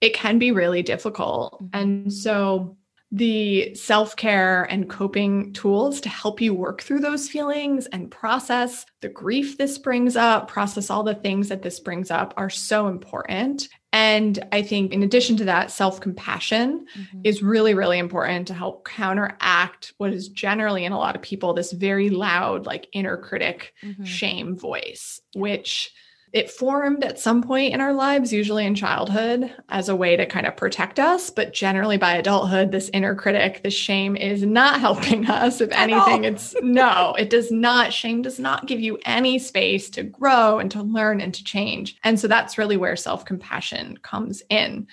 it 0.00 0.14
can 0.14 0.38
be 0.38 0.52
really 0.52 0.82
difficult. 0.82 1.54
Mm-hmm. 1.54 1.66
And 1.72 2.12
so 2.12 2.76
the 3.14 3.74
self 3.74 4.16
care 4.16 4.64
and 4.64 4.88
coping 4.88 5.52
tools 5.52 6.00
to 6.00 6.08
help 6.08 6.40
you 6.40 6.54
work 6.54 6.80
through 6.80 7.00
those 7.00 7.28
feelings 7.28 7.86
and 7.86 8.10
process 8.10 8.86
the 9.02 9.08
grief 9.10 9.58
this 9.58 9.76
brings 9.76 10.16
up, 10.16 10.48
process 10.48 10.88
all 10.88 11.02
the 11.02 11.14
things 11.14 11.48
that 11.48 11.62
this 11.62 11.78
brings 11.78 12.10
up 12.10 12.32
are 12.38 12.48
so 12.48 12.88
important. 12.88 13.68
And 13.92 14.42
I 14.52 14.62
think, 14.62 14.94
in 14.94 15.02
addition 15.02 15.36
to 15.36 15.44
that, 15.44 15.70
self 15.70 16.00
compassion 16.00 16.86
mm-hmm. 16.96 17.20
is 17.22 17.42
really, 17.42 17.74
really 17.74 17.98
important 17.98 18.46
to 18.48 18.54
help 18.54 18.86
counteract 18.86 19.92
what 19.98 20.14
is 20.14 20.28
generally 20.28 20.86
in 20.86 20.92
a 20.92 20.98
lot 20.98 21.14
of 21.14 21.20
people 21.20 21.52
this 21.52 21.72
very 21.72 22.08
loud, 22.08 22.64
like 22.64 22.88
inner 22.94 23.18
critic 23.18 23.74
mm-hmm. 23.82 24.04
shame 24.04 24.56
voice, 24.56 25.20
which 25.34 25.92
it 26.32 26.50
formed 26.50 27.04
at 27.04 27.18
some 27.18 27.42
point 27.42 27.74
in 27.74 27.80
our 27.80 27.92
lives, 27.92 28.32
usually 28.32 28.64
in 28.64 28.74
childhood, 28.74 29.52
as 29.68 29.90
a 29.90 29.96
way 29.96 30.16
to 30.16 30.24
kind 30.24 30.46
of 30.46 30.56
protect 30.56 30.98
us. 30.98 31.28
But 31.28 31.52
generally 31.52 31.98
by 31.98 32.16
adulthood, 32.16 32.72
this 32.72 32.90
inner 32.94 33.14
critic, 33.14 33.62
this 33.62 33.74
shame 33.74 34.16
is 34.16 34.42
not 34.42 34.80
helping 34.86 35.26
us. 35.26 35.60
If 35.60 35.70
anything, 35.72 36.24
it's 36.24 36.54
no, 36.62 37.14
it 37.18 37.28
does 37.28 37.52
not. 37.52 37.92
Shame 37.92 38.22
does 38.22 38.38
not 38.38 38.66
give 38.66 38.80
you 38.80 38.98
any 39.04 39.38
space 39.38 39.90
to 39.90 40.02
grow 40.02 40.58
and 40.58 40.70
to 40.70 40.82
learn 40.82 41.20
and 41.20 41.34
to 41.34 41.44
change. 41.44 41.98
And 42.02 42.18
so 42.18 42.28
that's 42.28 42.56
really 42.56 42.78
where 42.78 42.96
self 42.96 43.24
compassion 43.26 43.98
comes 43.98 44.42
in. 44.48 44.86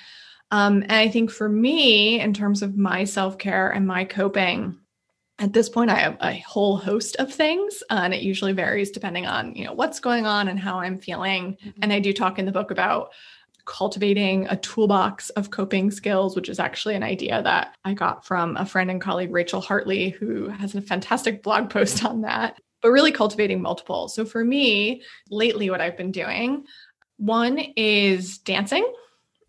Um, 0.52 0.82
and 0.84 0.93
I 0.93 1.10
think 1.10 1.32
for 1.32 1.47
me, 1.47 2.19
in 2.19 2.34
terms 2.34 2.62
of 2.62 2.78
my 2.78 3.06
self 3.06 3.38
care 3.38 3.69
and 3.69 3.88
my 3.88 4.04
coping, 4.04 4.78
at 5.39 5.54
this 5.54 5.69
point 5.69 5.89
i 5.89 5.95
have 5.95 6.17
a 6.21 6.39
whole 6.39 6.78
host 6.78 7.15
of 7.17 7.34
things 7.34 7.82
uh, 7.89 8.02
and 8.04 8.13
it 8.13 8.21
usually 8.21 8.54
varies 8.54 8.91
depending 8.91 9.25
on 9.25 9.56
you 9.56 9.65
know 9.65 9.73
what's 9.73 9.99
going 9.99 10.25
on 10.25 10.47
and 10.47 10.60
how 10.60 10.80
i'm 10.80 10.99
feeling. 10.99 11.54
Mm-hmm. 11.54 11.80
and 11.82 11.93
i 11.93 11.99
do 11.99 12.13
talk 12.13 12.38
in 12.38 12.45
the 12.45 12.52
book 12.52 12.71
about 12.71 13.12
cultivating 13.65 14.47
a 14.47 14.58
toolbox 14.58 15.30
of 15.32 15.52
coping 15.52 15.91
skills 15.91 16.36
which 16.36 16.49
is 16.49 16.60
actually 16.60 16.95
an 16.95 17.04
idea 17.04 17.41
that 17.41 17.75
i 17.86 17.93
got 17.93 18.25
from 18.25 18.58
a 18.58 18.65
friend 18.65 18.91
and 18.91 19.02
colleague 19.02 19.32
rachel 19.32 19.62
hartley 19.62 20.10
who 20.10 20.49
has 20.49 20.75
a 20.75 20.82
fantastic 20.82 21.41
blog 21.43 21.69
post 21.78 22.04
on 22.04 22.21
that 22.21 22.60
but 22.82 22.91
really 22.91 23.12
cultivating 23.12 23.62
multiple. 23.62 24.08
So 24.08 24.23
for 24.23 24.43
me 24.43 25.04
lately 25.30 25.69
what 25.69 25.82
i've 25.82 25.97
been 25.97 26.12
doing 26.12 26.65
one 27.17 27.60
is 27.75 28.38
dancing 28.39 28.89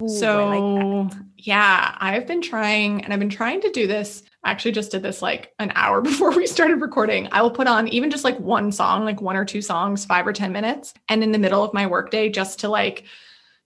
Ooh, 0.02 0.08
so 0.08 1.04
like 1.06 1.12
yeah 1.36 1.96
i've 2.00 2.26
been 2.26 2.42
trying 2.42 3.04
and 3.04 3.12
i've 3.12 3.18
been 3.18 3.28
trying 3.28 3.60
to 3.60 3.70
do 3.70 3.86
this 3.86 4.22
I 4.42 4.50
actually 4.50 4.72
just 4.72 4.90
did 4.90 5.02
this 5.02 5.20
like 5.20 5.52
an 5.58 5.72
hour 5.74 6.00
before 6.02 6.30
we 6.30 6.46
started 6.46 6.80
recording. 6.80 7.28
I 7.32 7.42
will 7.42 7.50
put 7.50 7.66
on 7.66 7.88
even 7.88 8.10
just 8.10 8.24
like 8.24 8.38
one 8.38 8.72
song, 8.72 9.04
like 9.04 9.20
one 9.20 9.36
or 9.36 9.44
two 9.44 9.62
songs, 9.62 10.04
five 10.04 10.26
or 10.26 10.32
10 10.32 10.52
minutes. 10.52 10.94
And 11.08 11.22
in 11.22 11.32
the 11.32 11.38
middle 11.38 11.62
of 11.62 11.74
my 11.74 11.86
workday, 11.86 12.30
just 12.30 12.60
to 12.60 12.68
like, 12.68 13.04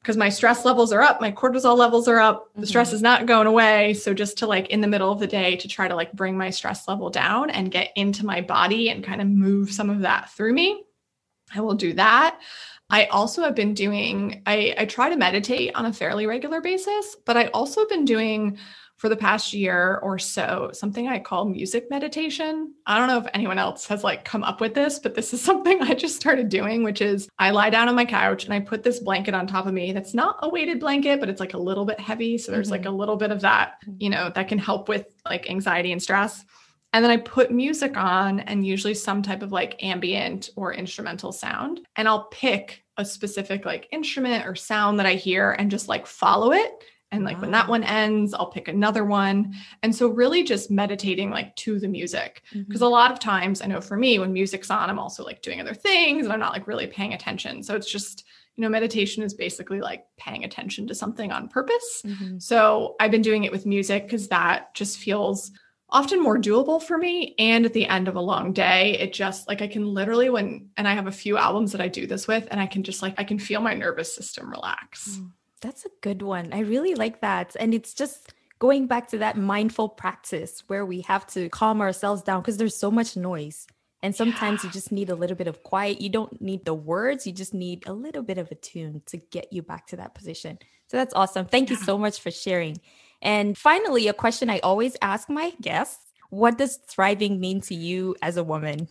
because 0.00 0.16
my 0.16 0.28
stress 0.28 0.64
levels 0.66 0.92
are 0.92 1.00
up, 1.00 1.20
my 1.20 1.32
cortisol 1.32 1.76
levels 1.78 2.08
are 2.08 2.18
up, 2.18 2.52
the 2.52 2.60
mm-hmm. 2.60 2.66
stress 2.66 2.92
is 2.92 3.00
not 3.00 3.24
going 3.24 3.46
away. 3.46 3.94
So 3.94 4.12
just 4.12 4.36
to 4.38 4.46
like 4.46 4.68
in 4.68 4.80
the 4.80 4.86
middle 4.86 5.10
of 5.10 5.18
the 5.18 5.26
day 5.26 5.56
to 5.56 5.68
try 5.68 5.88
to 5.88 5.94
like 5.94 6.12
bring 6.12 6.36
my 6.36 6.50
stress 6.50 6.86
level 6.88 7.08
down 7.08 7.50
and 7.50 7.70
get 7.70 7.90
into 7.96 8.26
my 8.26 8.40
body 8.40 8.90
and 8.90 9.02
kind 9.02 9.22
of 9.22 9.28
move 9.28 9.72
some 9.72 9.88
of 9.88 10.00
that 10.00 10.30
through 10.30 10.52
me, 10.52 10.82
I 11.54 11.60
will 11.60 11.74
do 11.74 11.94
that. 11.94 12.38
I 12.94 13.06
also 13.06 13.42
have 13.42 13.56
been 13.56 13.74
doing, 13.74 14.40
I, 14.46 14.72
I 14.78 14.84
try 14.84 15.10
to 15.10 15.16
meditate 15.16 15.74
on 15.74 15.84
a 15.84 15.92
fairly 15.92 16.28
regular 16.28 16.60
basis, 16.60 17.16
but 17.26 17.36
I 17.36 17.46
also 17.46 17.80
have 17.80 17.88
been 17.88 18.04
doing 18.04 18.56
for 18.98 19.08
the 19.08 19.16
past 19.16 19.52
year 19.52 19.98
or 20.00 20.16
so 20.16 20.70
something 20.72 21.08
I 21.08 21.18
call 21.18 21.44
music 21.46 21.90
meditation. 21.90 22.72
I 22.86 22.96
don't 22.96 23.08
know 23.08 23.18
if 23.18 23.26
anyone 23.34 23.58
else 23.58 23.84
has 23.88 24.04
like 24.04 24.24
come 24.24 24.44
up 24.44 24.60
with 24.60 24.74
this, 24.74 25.00
but 25.00 25.16
this 25.16 25.34
is 25.34 25.42
something 25.48 25.82
I 25.82 25.94
just 25.94 26.14
started 26.14 26.48
doing, 26.48 26.84
which 26.84 27.00
is 27.00 27.28
I 27.36 27.50
lie 27.50 27.68
down 27.68 27.88
on 27.88 27.96
my 27.96 28.04
couch 28.04 28.44
and 28.44 28.54
I 28.54 28.60
put 28.60 28.84
this 28.84 29.00
blanket 29.00 29.34
on 29.34 29.48
top 29.48 29.66
of 29.66 29.74
me. 29.74 29.92
That's 29.92 30.14
not 30.14 30.38
a 30.42 30.48
weighted 30.48 30.78
blanket, 30.78 31.18
but 31.18 31.28
it's 31.28 31.40
like 31.40 31.54
a 31.54 31.58
little 31.58 31.84
bit 31.84 31.98
heavy. 31.98 32.38
So 32.38 32.52
there's 32.52 32.66
mm-hmm. 32.66 32.74
like 32.74 32.86
a 32.86 32.90
little 32.90 33.16
bit 33.16 33.32
of 33.32 33.40
that, 33.40 33.72
you 33.98 34.08
know, 34.08 34.30
that 34.36 34.46
can 34.46 34.58
help 34.58 34.88
with 34.88 35.08
like 35.24 35.50
anxiety 35.50 35.90
and 35.90 36.00
stress. 36.00 36.44
And 36.94 37.02
then 37.02 37.10
I 37.10 37.16
put 37.16 37.50
music 37.50 37.96
on 37.96 38.38
and 38.38 38.64
usually 38.64 38.94
some 38.94 39.20
type 39.20 39.42
of 39.42 39.50
like 39.50 39.82
ambient 39.82 40.50
or 40.54 40.72
instrumental 40.72 41.32
sound. 41.32 41.80
And 41.96 42.06
I'll 42.06 42.26
pick 42.26 42.84
a 42.96 43.04
specific 43.04 43.64
like 43.64 43.88
instrument 43.90 44.46
or 44.46 44.54
sound 44.54 45.00
that 45.00 45.06
I 45.06 45.14
hear 45.14 45.50
and 45.50 45.72
just 45.72 45.88
like 45.88 46.06
follow 46.06 46.52
it 46.52 46.84
and 47.10 47.24
like 47.24 47.36
wow. 47.36 47.42
when 47.42 47.50
that 47.52 47.68
one 47.68 47.84
ends 47.84 48.34
i'll 48.34 48.50
pick 48.50 48.66
another 48.66 49.04
one 49.04 49.54
and 49.82 49.94
so 49.94 50.08
really 50.08 50.42
just 50.42 50.70
meditating 50.70 51.30
like 51.30 51.54
to 51.54 51.78
the 51.78 51.86
music 51.86 52.42
because 52.52 52.76
mm-hmm. 52.76 52.84
a 52.84 52.88
lot 52.88 53.12
of 53.12 53.20
times 53.20 53.62
i 53.62 53.66
know 53.66 53.80
for 53.80 53.96
me 53.96 54.18
when 54.18 54.32
music's 54.32 54.70
on 54.70 54.90
i'm 54.90 54.98
also 54.98 55.22
like 55.22 55.40
doing 55.42 55.60
other 55.60 55.74
things 55.74 56.24
and 56.24 56.32
i'm 56.32 56.40
not 56.40 56.52
like 56.52 56.66
really 56.66 56.86
paying 56.86 57.12
attention 57.12 57.62
so 57.62 57.76
it's 57.76 57.90
just 57.90 58.24
you 58.56 58.62
know 58.62 58.68
meditation 58.68 59.22
is 59.22 59.34
basically 59.34 59.80
like 59.80 60.06
paying 60.16 60.44
attention 60.44 60.86
to 60.86 60.94
something 60.94 61.30
on 61.30 61.46
purpose 61.46 62.02
mm-hmm. 62.04 62.38
so 62.38 62.96
i've 62.98 63.10
been 63.10 63.22
doing 63.22 63.44
it 63.44 63.52
with 63.52 63.66
music 63.66 64.04
because 64.04 64.26
that 64.28 64.74
just 64.74 64.98
feels 64.98 65.52
often 65.90 66.22
more 66.22 66.38
doable 66.38 66.82
for 66.82 66.98
me 66.98 67.34
and 67.38 67.64
at 67.64 67.72
the 67.72 67.86
end 67.86 68.08
of 68.08 68.16
a 68.16 68.20
long 68.20 68.52
day 68.52 68.98
it 68.98 69.12
just 69.12 69.46
like 69.46 69.62
i 69.62 69.68
can 69.68 69.86
literally 69.86 70.30
when 70.30 70.68
and 70.76 70.88
i 70.88 70.94
have 70.94 71.06
a 71.06 71.12
few 71.12 71.36
albums 71.36 71.72
that 71.72 71.80
i 71.80 71.88
do 71.88 72.06
this 72.06 72.26
with 72.26 72.48
and 72.50 72.60
i 72.60 72.66
can 72.66 72.82
just 72.82 73.02
like 73.02 73.14
i 73.18 73.24
can 73.24 73.38
feel 73.38 73.60
my 73.60 73.74
nervous 73.74 74.14
system 74.14 74.50
relax 74.50 75.18
mm. 75.18 75.30
That's 75.64 75.86
a 75.86 75.90
good 76.02 76.20
one. 76.20 76.52
I 76.52 76.60
really 76.60 76.94
like 76.94 77.22
that. 77.22 77.56
And 77.58 77.72
it's 77.72 77.94
just 77.94 78.34
going 78.58 78.86
back 78.86 79.08
to 79.08 79.18
that 79.18 79.38
mindful 79.38 79.88
practice 79.88 80.62
where 80.66 80.84
we 80.84 81.00
have 81.00 81.26
to 81.28 81.48
calm 81.48 81.80
ourselves 81.80 82.22
down 82.22 82.42
because 82.42 82.58
there's 82.58 82.76
so 82.76 82.90
much 82.90 83.16
noise. 83.16 83.66
And 84.02 84.14
sometimes 84.14 84.62
yeah. 84.62 84.68
you 84.68 84.72
just 84.74 84.92
need 84.92 85.08
a 85.08 85.14
little 85.14 85.36
bit 85.36 85.46
of 85.46 85.62
quiet. 85.62 86.02
You 86.02 86.10
don't 86.10 86.38
need 86.38 86.66
the 86.66 86.74
words, 86.74 87.26
you 87.26 87.32
just 87.32 87.54
need 87.54 87.84
a 87.86 87.94
little 87.94 88.22
bit 88.22 88.36
of 88.36 88.50
a 88.50 88.54
tune 88.54 89.00
to 89.06 89.16
get 89.16 89.54
you 89.54 89.62
back 89.62 89.86
to 89.86 89.96
that 89.96 90.14
position. 90.14 90.58
So 90.88 90.98
that's 90.98 91.14
awesome. 91.14 91.46
Thank 91.46 91.70
yeah. 91.70 91.78
you 91.78 91.82
so 91.82 91.96
much 91.96 92.20
for 92.20 92.30
sharing. 92.30 92.76
And 93.24 93.56
finally, 93.56 94.06
a 94.06 94.12
question 94.12 94.50
I 94.50 94.60
always 94.60 94.96
ask 95.02 95.28
my 95.28 95.52
guests 95.60 96.12
What 96.30 96.58
does 96.58 96.78
thriving 96.88 97.40
mean 97.40 97.60
to 97.62 97.74
you 97.74 98.14
as 98.22 98.36
a 98.36 98.44
woman? 98.44 98.86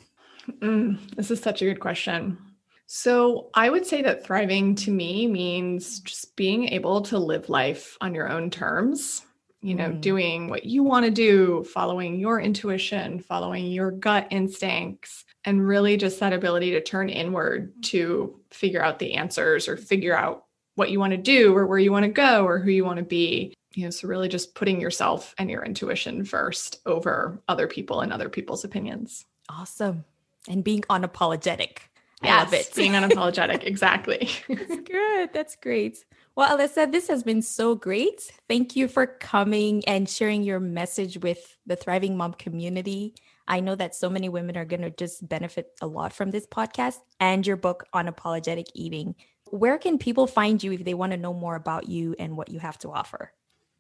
Mm, 0.50 1.16
this 1.16 1.32
is 1.32 1.40
such 1.40 1.62
a 1.62 1.66
good 1.66 1.80
question. 1.80 2.38
So, 2.86 3.50
I 3.54 3.70
would 3.70 3.86
say 3.86 4.02
that 4.02 4.26
thriving 4.26 4.76
to 4.76 4.92
me 4.92 5.28
means 5.28 6.00
just 6.02 6.36
being 6.36 6.68
able 6.70 7.02
to 7.04 7.18
live 7.18 7.48
life 7.48 7.98
on 8.02 8.14
your 8.14 8.30
own 8.30 8.50
terms, 8.50 9.22
you 9.62 9.76
know, 9.76 9.90
mm. 9.90 10.02
doing 10.02 10.50
what 10.50 10.66
you 10.66 10.84
want 10.84 11.06
to 11.06 11.12
do, 11.12 11.64
following 11.64 12.20
your 12.20 12.42
intuition, 12.42 13.20
following 13.20 13.68
your 13.68 13.92
gut 13.92 14.28
instincts, 14.32 15.24
and 15.46 15.66
really 15.66 15.96
just 15.96 16.20
that 16.20 16.34
ability 16.34 16.72
to 16.72 16.82
turn 16.82 17.10
inward 17.10 17.72
to 17.84 18.40
figure 18.52 18.84
out 18.84 19.00
the 19.00 19.14
answers 19.14 19.68
or 19.68 19.78
figure 19.78 20.16
out 20.16 20.46
what 20.76 20.90
you 20.90 21.00
want 21.00 21.12
to 21.12 21.18
do 21.18 21.56
or 21.56 21.68
where 21.68 21.80
you 21.80 21.92
want 21.92 22.04
to 22.04 22.12
go 22.12 22.46
or 22.46 22.60
who 22.60 22.72
you 22.72 22.84
want 22.84 22.98
to 22.98 23.06
be. 23.06 23.54
You 23.74 23.86
know, 23.86 23.90
so 23.90 24.08
really 24.08 24.30
just 24.30 24.56
putting 24.56 24.80
yourself 24.80 25.34
and 25.38 25.50
your 25.50 25.64
intuition 25.64 26.26
first 26.26 26.82
over 26.86 27.42
other 27.48 27.68
people 27.68 28.02
and 28.02 28.14
other 28.14 28.30
people's 28.30 28.64
opinions. 28.64 29.26
Awesome. 29.50 30.06
And 30.48 30.64
being 30.64 30.82
unapologetic 30.84 31.80
I 32.24 32.40
love 32.40 32.54
it. 32.54 32.72
Being 32.76 32.94
unapologetic. 32.94 33.64
exactly. 33.66 34.30
That's 34.48 34.80
good. 34.82 35.30
That's 35.34 35.56
great. 35.56 36.04
Well, 36.36 36.58
Alyssa, 36.58 36.92
this 36.92 37.08
has 37.10 37.24
been 37.24 37.42
so 37.42 37.76
great. 37.76 38.32
Thank 38.48 38.76
you 38.76 38.88
for 38.88 39.06
coming 39.06 39.84
and 39.86 40.10
sharing 40.10 40.44
your 40.44 40.60
message 40.60 41.18
with 41.20 41.58
the 41.66 41.76
Thriving 41.76 42.18
Mom 42.18 42.34
community. 42.34 43.16
I 43.48 43.60
know 43.60 43.76
that 43.76 43.94
so 43.94 44.10
many 44.10 44.30
women 44.30 44.58
are 44.58 44.66
going 44.66 44.82
to 44.82 44.90
just 44.90 45.28
benefit 45.28 45.72
a 45.82 45.88
lot 45.88 46.14
from 46.14 46.32
this 46.32 46.48
podcast 46.48 46.98
and 47.20 47.46
your 47.46 47.58
book 47.58 47.86
Unapologetic 47.94 48.68
Eating. 48.74 49.16
Where 49.50 49.78
can 49.78 49.98
people 49.98 50.26
find 50.26 50.64
you 50.64 50.72
if 50.72 50.84
they 50.84 50.94
want 50.94 51.12
to 51.12 51.18
know 51.18 51.34
more 51.34 51.56
about 51.56 51.88
you 51.88 52.16
and 52.18 52.38
what 52.38 52.50
you 52.50 52.60
have 52.60 52.80
to 52.80 52.92
offer? 52.92 53.32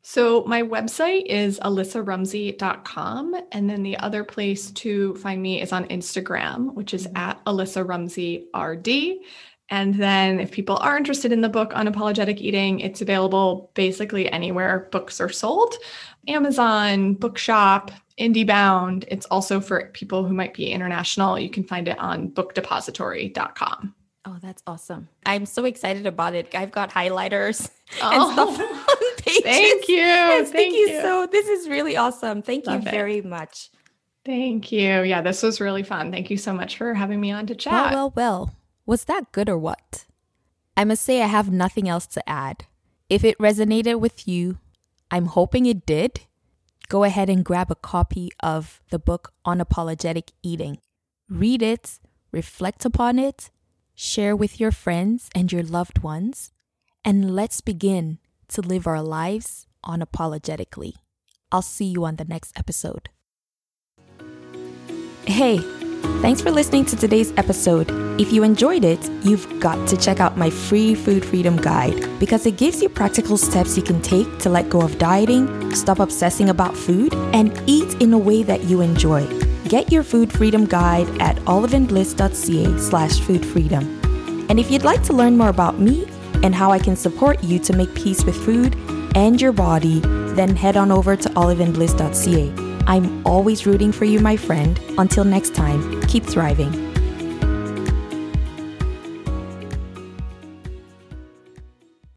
So 0.05 0.43
my 0.43 0.61
website 0.61 1.25
is 1.27 1.59
alyssarumsey.com. 1.61 3.35
And 3.53 3.69
then 3.69 3.83
the 3.83 3.97
other 3.97 4.23
place 4.25 4.69
to 4.71 5.15
find 5.15 5.41
me 5.41 5.61
is 5.61 5.71
on 5.71 5.85
Instagram, 5.85 6.73
which 6.73 6.93
is 6.93 7.07
mm-hmm. 7.07 7.17
at 7.17 7.43
Alyssa 7.45 7.87
Rumsey 7.87 8.47
RD. 8.55 9.23
And 9.69 9.95
then 9.95 10.41
if 10.41 10.51
people 10.51 10.75
are 10.77 10.97
interested 10.97 11.31
in 11.31 11.39
the 11.39 11.49
book 11.49 11.71
Unapologetic 11.71 12.39
Eating, 12.39 12.81
it's 12.81 13.01
available 13.01 13.71
basically 13.75 14.29
anywhere 14.29 14.89
books 14.91 15.21
are 15.21 15.29
sold. 15.29 15.73
Amazon, 16.27 17.13
Bookshop, 17.13 17.89
IndieBound. 18.19 19.05
It's 19.07 19.25
also 19.27 19.61
for 19.61 19.89
people 19.93 20.25
who 20.25 20.33
might 20.33 20.53
be 20.53 20.69
international. 20.69 21.39
You 21.39 21.49
can 21.49 21.63
find 21.63 21.87
it 21.87 21.97
on 21.97 22.29
bookdepository.com. 22.31 23.95
Oh, 24.25 24.37
that's 24.41 24.63
awesome. 24.65 25.09
I'm 25.25 25.45
so 25.45 25.65
excited 25.65 26.05
about 26.05 26.33
it. 26.33 26.55
I've 26.55 26.71
got 26.71 26.91
highlighters 26.91 27.69
oh. 28.01 28.11
and 28.13 28.33
stuff 28.33 28.57
oh. 28.59 29.07
on 29.11 29.17
pages. 29.17 29.41
Thank 29.43 29.87
you. 29.89 30.03
Thank, 30.03 30.47
Thank 30.49 30.73
you. 30.73 31.01
So 31.01 31.27
this 31.27 31.47
is 31.47 31.67
really 31.67 31.97
awesome. 31.97 32.41
Thank 32.41 32.67
Love 32.67 32.83
you 32.83 32.91
very 32.91 33.17
it. 33.17 33.25
much. 33.25 33.69
Thank 34.25 34.71
you. 34.71 35.03
Yeah, 35.03 35.21
this 35.21 35.43
was 35.43 35.59
really 35.59 35.83
fun. 35.83 36.11
Thank 36.11 36.29
you 36.29 36.37
so 36.37 36.53
much 36.53 36.77
for 36.77 36.93
having 36.93 37.19
me 37.19 37.31
on 37.31 37.47
to 37.47 37.55
chat. 37.55 37.91
Well, 37.91 37.93
well, 37.93 38.13
well. 38.15 38.55
Was 38.85 39.05
that 39.05 39.31
good 39.31 39.49
or 39.49 39.57
what? 39.57 40.05
I 40.75 40.83
must 40.85 41.03
say 41.03 41.21
I 41.21 41.27
have 41.27 41.51
nothing 41.51 41.87
else 41.87 42.07
to 42.07 42.29
add. 42.29 42.65
If 43.09 43.23
it 43.23 43.37
resonated 43.37 43.99
with 43.99 44.27
you, 44.27 44.57
I'm 45.11 45.27
hoping 45.27 45.65
it 45.65 45.85
did. 45.85 46.21
Go 46.89 47.03
ahead 47.03 47.29
and 47.29 47.45
grab 47.45 47.71
a 47.71 47.75
copy 47.75 48.29
of 48.41 48.81
the 48.89 48.99
book 48.99 49.33
Unapologetic 49.45 50.29
Eating. 50.41 50.79
Read 51.29 51.61
it, 51.61 51.99
reflect 52.31 52.85
upon 52.85 53.19
it, 53.19 53.49
share 53.95 54.35
with 54.35 54.59
your 54.59 54.71
friends 54.71 55.29
and 55.35 55.51
your 55.51 55.63
loved 55.63 56.03
ones, 56.03 56.51
and 57.05 57.35
let's 57.35 57.61
begin 57.61 58.19
to 58.49 58.61
live 58.61 58.87
our 58.87 59.01
lives 59.01 59.67
unapologetically. 59.85 60.93
I'll 61.51 61.61
see 61.61 61.85
you 61.85 62.05
on 62.05 62.15
the 62.15 62.25
next 62.25 62.57
episode. 62.57 63.09
Hey, 65.25 65.59
thanks 66.21 66.41
for 66.41 66.51
listening 66.51 66.85
to 66.85 66.95
today's 66.95 67.31
episode. 67.37 67.89
If 68.19 68.31
you 68.31 68.43
enjoyed 68.43 68.83
it, 68.83 68.99
you've 69.23 69.59
got 69.59 69.87
to 69.87 69.97
check 69.97 70.19
out 70.19 70.37
my 70.37 70.49
free 70.49 70.95
food 70.95 71.25
freedom 71.25 71.57
guide 71.57 72.19
because 72.19 72.45
it 72.45 72.57
gives 72.57 72.81
you 72.81 72.89
practical 72.89 73.37
steps 73.37 73.77
you 73.77 73.83
can 73.83 74.01
take 74.01 74.39
to 74.39 74.49
let 74.49 74.69
go 74.69 74.81
of 74.81 74.97
dieting, 74.97 75.73
stop 75.73 75.99
obsessing 75.99 76.49
about 76.49 76.75
food, 76.75 77.13
and 77.33 77.59
eat 77.67 78.01
in 78.01 78.13
a 78.13 78.17
way 78.17 78.43
that 78.43 78.63
you 78.63 78.81
enjoy. 78.81 79.42
Get 79.67 79.91
your 79.91 80.03
food 80.03 80.31
freedom 80.31 80.65
guide 80.65 81.09
at 81.21 81.37
oliveandbliss.ca 81.37 82.77
slash 82.79 83.19
food 83.21 83.45
freedom. 83.45 83.99
And 84.49 84.59
if 84.59 84.69
you'd 84.69 84.83
like 84.83 85.03
to 85.03 85.13
learn 85.13 85.37
more 85.37 85.49
about 85.49 85.79
me 85.79 86.05
and 86.43 86.53
how 86.53 86.71
I 86.71 86.79
can 86.79 86.95
support 86.95 87.41
you 87.43 87.59
to 87.59 87.73
make 87.73 87.93
peace 87.95 88.23
with 88.25 88.35
food 88.35 88.75
and 89.15 89.41
your 89.41 89.53
body, 89.53 89.99
then 90.35 90.55
head 90.55 90.75
on 90.75 90.91
over 90.91 91.15
to 91.15 91.29
oliveandbliss.ca. 91.29 92.53
I'm 92.85 93.25
always 93.25 93.65
rooting 93.65 93.93
for 93.93 94.05
you, 94.05 94.19
my 94.19 94.35
friend. 94.35 94.79
Until 94.97 95.23
next 95.23 95.55
time, 95.55 96.01
keep 96.03 96.25
thriving. 96.25 96.92